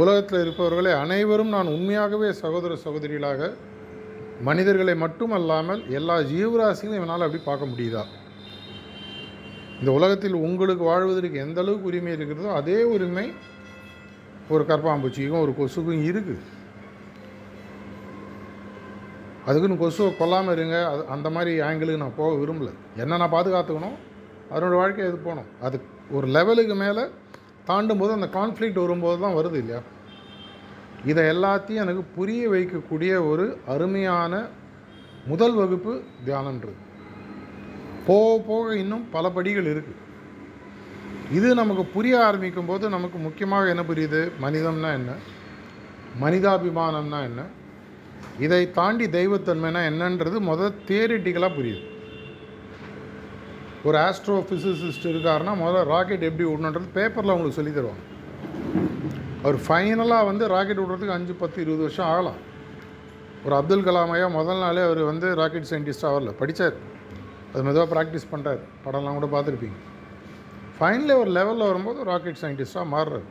உலகத்தில் 0.00 0.42
இருப்பவர்களை 0.44 0.92
அனைவரும் 1.02 1.54
நான் 1.56 1.74
உண்மையாகவே 1.76 2.28
சகோதர 2.42 2.78
சகோதரிகளாக 2.84 3.50
மனிதர்களை 4.48 4.94
மட்டும் 5.04 5.34
அல்லாமல் 5.38 5.80
எல்லா 5.98 6.16
ஜீவராசிகளையும் 6.32 7.00
இவனால் 7.00 7.24
அப்படி 7.26 7.42
பார்க்க 7.48 7.72
முடியுதா? 7.72 8.02
இந்த 9.80 9.90
உலகத்தில் 9.98 10.36
உங்களுக்கு 10.46 10.84
வாழ்வதற்கு 10.90 11.44
எந்த 11.46 11.60
அளவுக்கு 11.62 11.90
உரிமை 11.90 12.12
இருக்கிறதோ 12.16 12.50
அதே 12.60 12.78
உரிமை 12.94 13.26
ஒரு 14.54 14.64
கற்பாம்பூச்சிக்கும் 14.70 15.44
ஒரு 15.44 15.52
கொசுக்கும் 15.58 16.04
இருக்குது 16.10 16.42
அதுக்குன்னு 19.46 19.76
கொசுவை 19.76 20.16
கொல்லாமல் 20.16 20.54
இருங்க. 20.56 20.88
அது 20.90 21.06
அந்த 21.06 21.30
மாதிரி 21.30 21.60
ஆங்கிளுக்கு 21.60 21.96
நான் 21.96 22.20
போக 22.20 22.32
விரும்பல. 22.34 22.70
என்ன 22.96 23.16
நான் 23.16 23.32
பாதுகாத்துக்கணும். 23.32 23.96
அதனோட 24.52 24.74
வாழ்க்கை 24.74 25.04
எது 25.04 25.16
போகணும். 25.16 25.48
அது 25.60 25.82
ஒரு 26.10 26.26
லெவலுக்கு 26.26 26.74
மேலே 26.74 27.04
தாண்டும் 27.64 27.98
போது 27.98 28.12
அந்த 28.12 28.28
கான்ஃப்ளிக்ட் 28.32 28.80
வரும்போது 28.84 29.20
தான் 29.20 29.34
வருது 29.34 29.54
இல்லையா? 29.54 29.80
இதை 31.04 31.24
எல்லாத்தையும் 31.24 31.82
எனக்கு 31.84 32.02
புரிய 32.02 32.48
வைக்கக்கூடிய 32.50 33.28
ஒரு 33.28 33.58
அருமையான 33.66 34.48
முதல் 35.26 35.54
வகுப்பு 35.54 36.02
தியானன்றது 36.26 36.78
போக 38.06 38.42
போக 38.46 38.76
இன்னும் 38.76 39.04
பல 39.10 39.30
படிகள் 39.30 39.64
இருக்குது 39.64 40.00
இது 41.30 41.54
நமக்கு 41.54 41.84
புரிய 41.84 42.24
ஆரம்பிக்கும் 42.24 42.66
போது 42.66 42.88
நமக்கு 42.88 43.18
முக்கியமாக 43.18 43.68
என்ன 43.68 43.82
புரியுது? 43.82 44.32
மனிதம்னா 44.42 44.92
என்ன? 44.92 45.12
மனிதாபிமானம்னா 46.20 47.20
என்ன? 47.22 47.42
இதை 48.38 48.70
தாண்டி 48.70 49.06
தெய்வத்தன்மைனா 49.06 49.80
என்னன்றது 49.90 50.38
முதல் 50.38 50.74
தியரிட்டிக்கலாக 50.86 51.56
புரியுது. 51.56 51.90
ஒரு 53.84 53.98
ஆஸ்ட்ரோ 53.98 54.36
ஃபிசிசிஸ்ட் 54.48 55.04
இருக்காருன்னா 55.04 55.52
முதல்ல 55.62 55.84
ராக்கெட் 55.84 56.22
எப்படி 56.22 56.48
விடணுன்றது 56.48 56.88
பேப்பரில் 56.92 57.30
அவங்களுக்கு 57.30 57.62
சொல்லி 57.62 57.80
தருவாங்க. 57.80 58.02
அவர் 59.42 59.56
ஃபைனலாக 59.56 60.24
வந்து 60.24 60.48
ராக்கெட் 60.48 60.78
விடுறதுக்கு 60.78 61.08
அஞ்சு 61.08 61.32
பத்து 61.32 61.60
இருபது 61.60 61.82
வருஷம் 61.82 62.06
ஆகலாம். 62.06 62.40
ஒரு 63.44 63.54
அப்துல் 63.54 63.84
கலாமையா 63.84 64.30
முதல் 64.30 64.58
நாளே 64.58 64.82
அவர் 64.82 65.02
வந்து 65.02 65.34
ராக்கெட் 65.34 65.70
சயின்டிஸ்டாக 65.70 66.14
வரல. 66.16 66.32
படித்தார் 66.32 66.74
அது 67.52 67.62
மெதுவாக 67.62 67.88
ப்ராக்டிஸ் 67.94 68.30
பண்ணுறாரு 68.32 68.60
படம்லாம் 68.84 69.18
கூட 69.20 69.40
பார்த்துருப்பீங்க. 69.40 69.78
ஃபைனலி 70.80 71.18
ஒரு 71.18 71.30
லெவலில் 71.30 71.66
வரும்போது 71.66 72.04
ராக்கெட் 72.04 72.36
சயின்டிஸ்டாக 72.40 72.86
மாறுறாரு. 72.92 73.24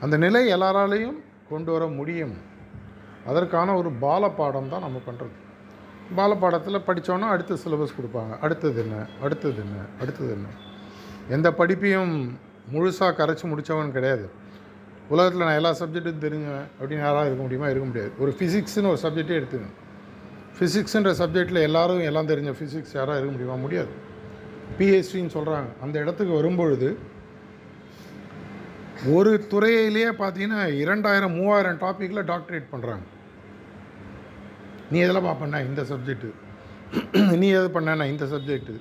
அந்த 0.00 0.16
நிலை 0.16 0.52
எல்லாராலையும் 0.52 1.18
கொண்டு 1.48 1.72
வர 1.72 1.86
முடியும். 1.86 2.48
அதற்கான 3.26 3.74
ஒரு 3.74 3.90
பாலப்பாடம் 3.90 4.68
தான் 4.68 4.80
நம்ம 4.80 5.00
பண்ணுறது 5.06 5.48
பாலப்பாடத்தில் 6.16 6.82
படித்தோன்னா 6.86 7.18
அடுத்த 7.18 7.54
சிலபஸ் 7.54 7.94
கொடுப்பாங்க. 8.00 8.38
அடுத்தது 8.38 8.82
என்ன? 8.82 9.06
அடுத்தது 9.22 9.54
என்ன? 9.56 9.76
அடுத்தது 10.00 10.30
என்ன? 10.30 10.46
எந்த 11.28 11.50
படிப்பையும் 11.50 12.30
முழுசாக 12.72 13.12
கரைச்சி 13.12 13.42
முடித்தவன் 13.42 13.90
கிடையாது. 13.90 14.30
உலகத்தில் 15.08 15.42
நான் 15.42 15.54
எல்லா 15.54 15.70
சப்ஜெக்ட்டும் 15.70 16.24
தெரிஞ்சுவேன் 16.24 16.66
அப்படின்னு 16.80 16.96
யாராக 16.96 17.26
இருக்க 17.26 17.42
முடியுமா? 17.42 17.68
இருக்க 17.68 17.86
முடியாது. 17.86 18.12
ஒரு 18.18 18.34
ஃபிசிக்ஸ்னு 18.38 18.86
ஒரு 18.86 18.98
சப்ஜெக்டே 19.02 19.44
எடுத்துக்கணும். 19.44 19.76
ஃபிசிக்ஸுன்ற 20.58 21.12
சப்ஜெக்டில் 21.14 21.62
எல்லாரும் 21.62 22.00
எல்லாம் 22.00 22.28
தெரிஞ்ச 22.28 22.54
ஃபிசிக்ஸ் 22.60 22.94
யாராக 22.94 23.18
இருக்க 23.18 23.30
முடியுமா? 23.30 23.54
முடியாது. 23.54 23.88
பிஎஸ்சின்னு 24.78 25.30
சொல்கிறாங்க 25.36 25.66
அந்த 25.82 25.98
இடத்துக்கு 25.98 26.34
வரும்பொழுது 26.34 26.98
ஒரு 29.08 29.46
துறையிலேயே 29.50 30.10
பார்த்தீங்கன்னா 30.18 30.62
இரண்டாயிரம் 30.74 31.32
மூவாயிரம் 31.32 31.78
டாப்பிக்கில் 31.78 32.28
டாக்டரேட் 32.30 32.66
பண்ணுறாங்க 32.72 33.06
நீ 34.90 34.98
எதில் 34.98 35.26
பார்ப்பண்ணா 35.26 35.58
இந்த 35.68 35.82
சப்ஜெக்ட்டு 35.82 36.30
நீ 37.36 37.48
எது 37.48 37.70
பண்ணா 37.70 38.04
இந்த 38.04 38.24
சப்ஜெக்ட்டு 38.24 38.74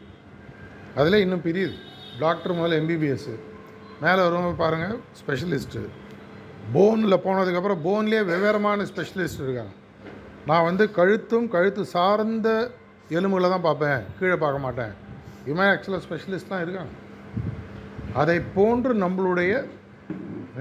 அதில் 0.95 1.23
இன்னும் 1.23 1.43
பிரியுது. 1.45 1.75
டாக்டர் 2.19 2.55
முதல்ல 2.57 2.79
எம்பிபிஎஸ்ஸு 2.81 3.35
மேலே 4.01 4.19
வரும்போது 4.25 4.55
பாருங்கள் 4.55 4.99
ஸ்பெஷலிஸ்ட்டு 5.21 5.83
போனில் 6.73 7.23
போனதுக்கப்புறம் 7.25 7.83
போன்லேயே 7.87 8.21
வெவ்வேறமான 8.31 8.85
ஸ்பெஷலிஸ்ட் 8.91 9.43
இருக்காங்க. 9.45 9.73
நான் 10.45 10.63
வந்து 10.63 10.91
கழுத்தும் 10.91 11.47
கழுத்து 11.47 11.85
சார்ந்த 11.85 12.71
எலும்புகளை 13.09 13.49
தான் 13.49 13.67
பார்ப்பேன். 13.67 14.01
கீழே 14.19 14.35
பார்க்க 14.35 14.59
மாட்டேன். 14.65 14.93
இவன் 15.45 15.69
ஆக்சுவலாக 15.73 16.03
ஸ்பெஷலிஸ்ட் 16.07 16.47
தான் 16.47 16.61
இருக்காங்க 16.61 16.93
அதை 18.13 18.39
போன்று 18.55 18.93
நம்மளுடைய 18.93 19.67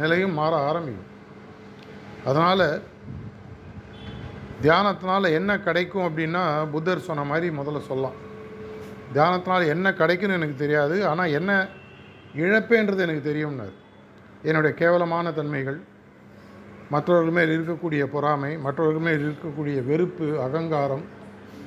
நிலையும் 0.02 0.38
மாற 0.40 0.54
ஆரம்பிக்கும். 0.68 1.10
அதனால் 2.28 2.66
தியானத்தினால் 4.64 5.34
என்ன 5.38 5.50
கிடைக்கும் 5.66 6.06
அப்படின்னா 6.08 6.44
புத்தர் 6.72 7.06
சொன்ன 7.08 7.24
மாதிரி 7.32 7.48
முதல்ல 7.58 7.80
சொல்லலாம். 7.90 8.16
தியானத்தினால் 9.14 9.70
என்ன 9.74 9.90
கிடைக்குன்னு 10.00 10.38
எனக்கு 10.38 10.56
தெரியாது. 10.64 10.96
ஆனால் 11.10 11.34
என்ன 11.38 11.52
இழப்பேன்றது 12.42 13.04
எனக்கு 13.06 13.22
தெரியும்னார். 13.30 13.76
என்னுடைய 14.48 14.72
கேவலமான 14.80 15.32
தன்மைகள் 15.38 15.78
மற்றவர்கள் 16.94 17.36
மேல் 17.36 17.54
இருக்கக்கூடிய 17.54 18.02
பொறாமை 18.12 18.50
மற்றவர்கள் 18.66 19.06
மேல் 19.06 19.24
இருக்கக்கூடிய 19.26 19.78
வெறுப்பு 19.88 20.26
அகங்காரம் 20.46 21.06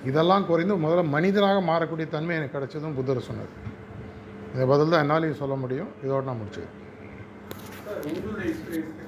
இதெல்லாம் 0.09 0.45
குறைந்து 0.49 0.75
முதல்ல 0.83 1.01
மனிதனாக 1.15 1.57
மாறக்கூடிய 1.71 2.07
தன்மை 2.13 2.35
எனக்கு 2.37 2.55
கிடைச்சதும் 2.55 2.95
புத்தர் 2.99 3.27
சொன்னார். 3.29 3.51
இந்த 4.53 4.63
பதில் 4.71 4.93
தான் 4.93 5.03
என்னாலையும் 5.05 5.41
சொல்ல 5.41 5.55
முடியும். 5.63 5.91
இதோடு 6.05 6.27
நான் 6.29 6.41
முடிச்சது 7.51 7.85
சார் 7.85 8.01
உங்களுடைய 8.09 8.47
எக்ஸ்பீரியன்ஸ் 8.51 9.00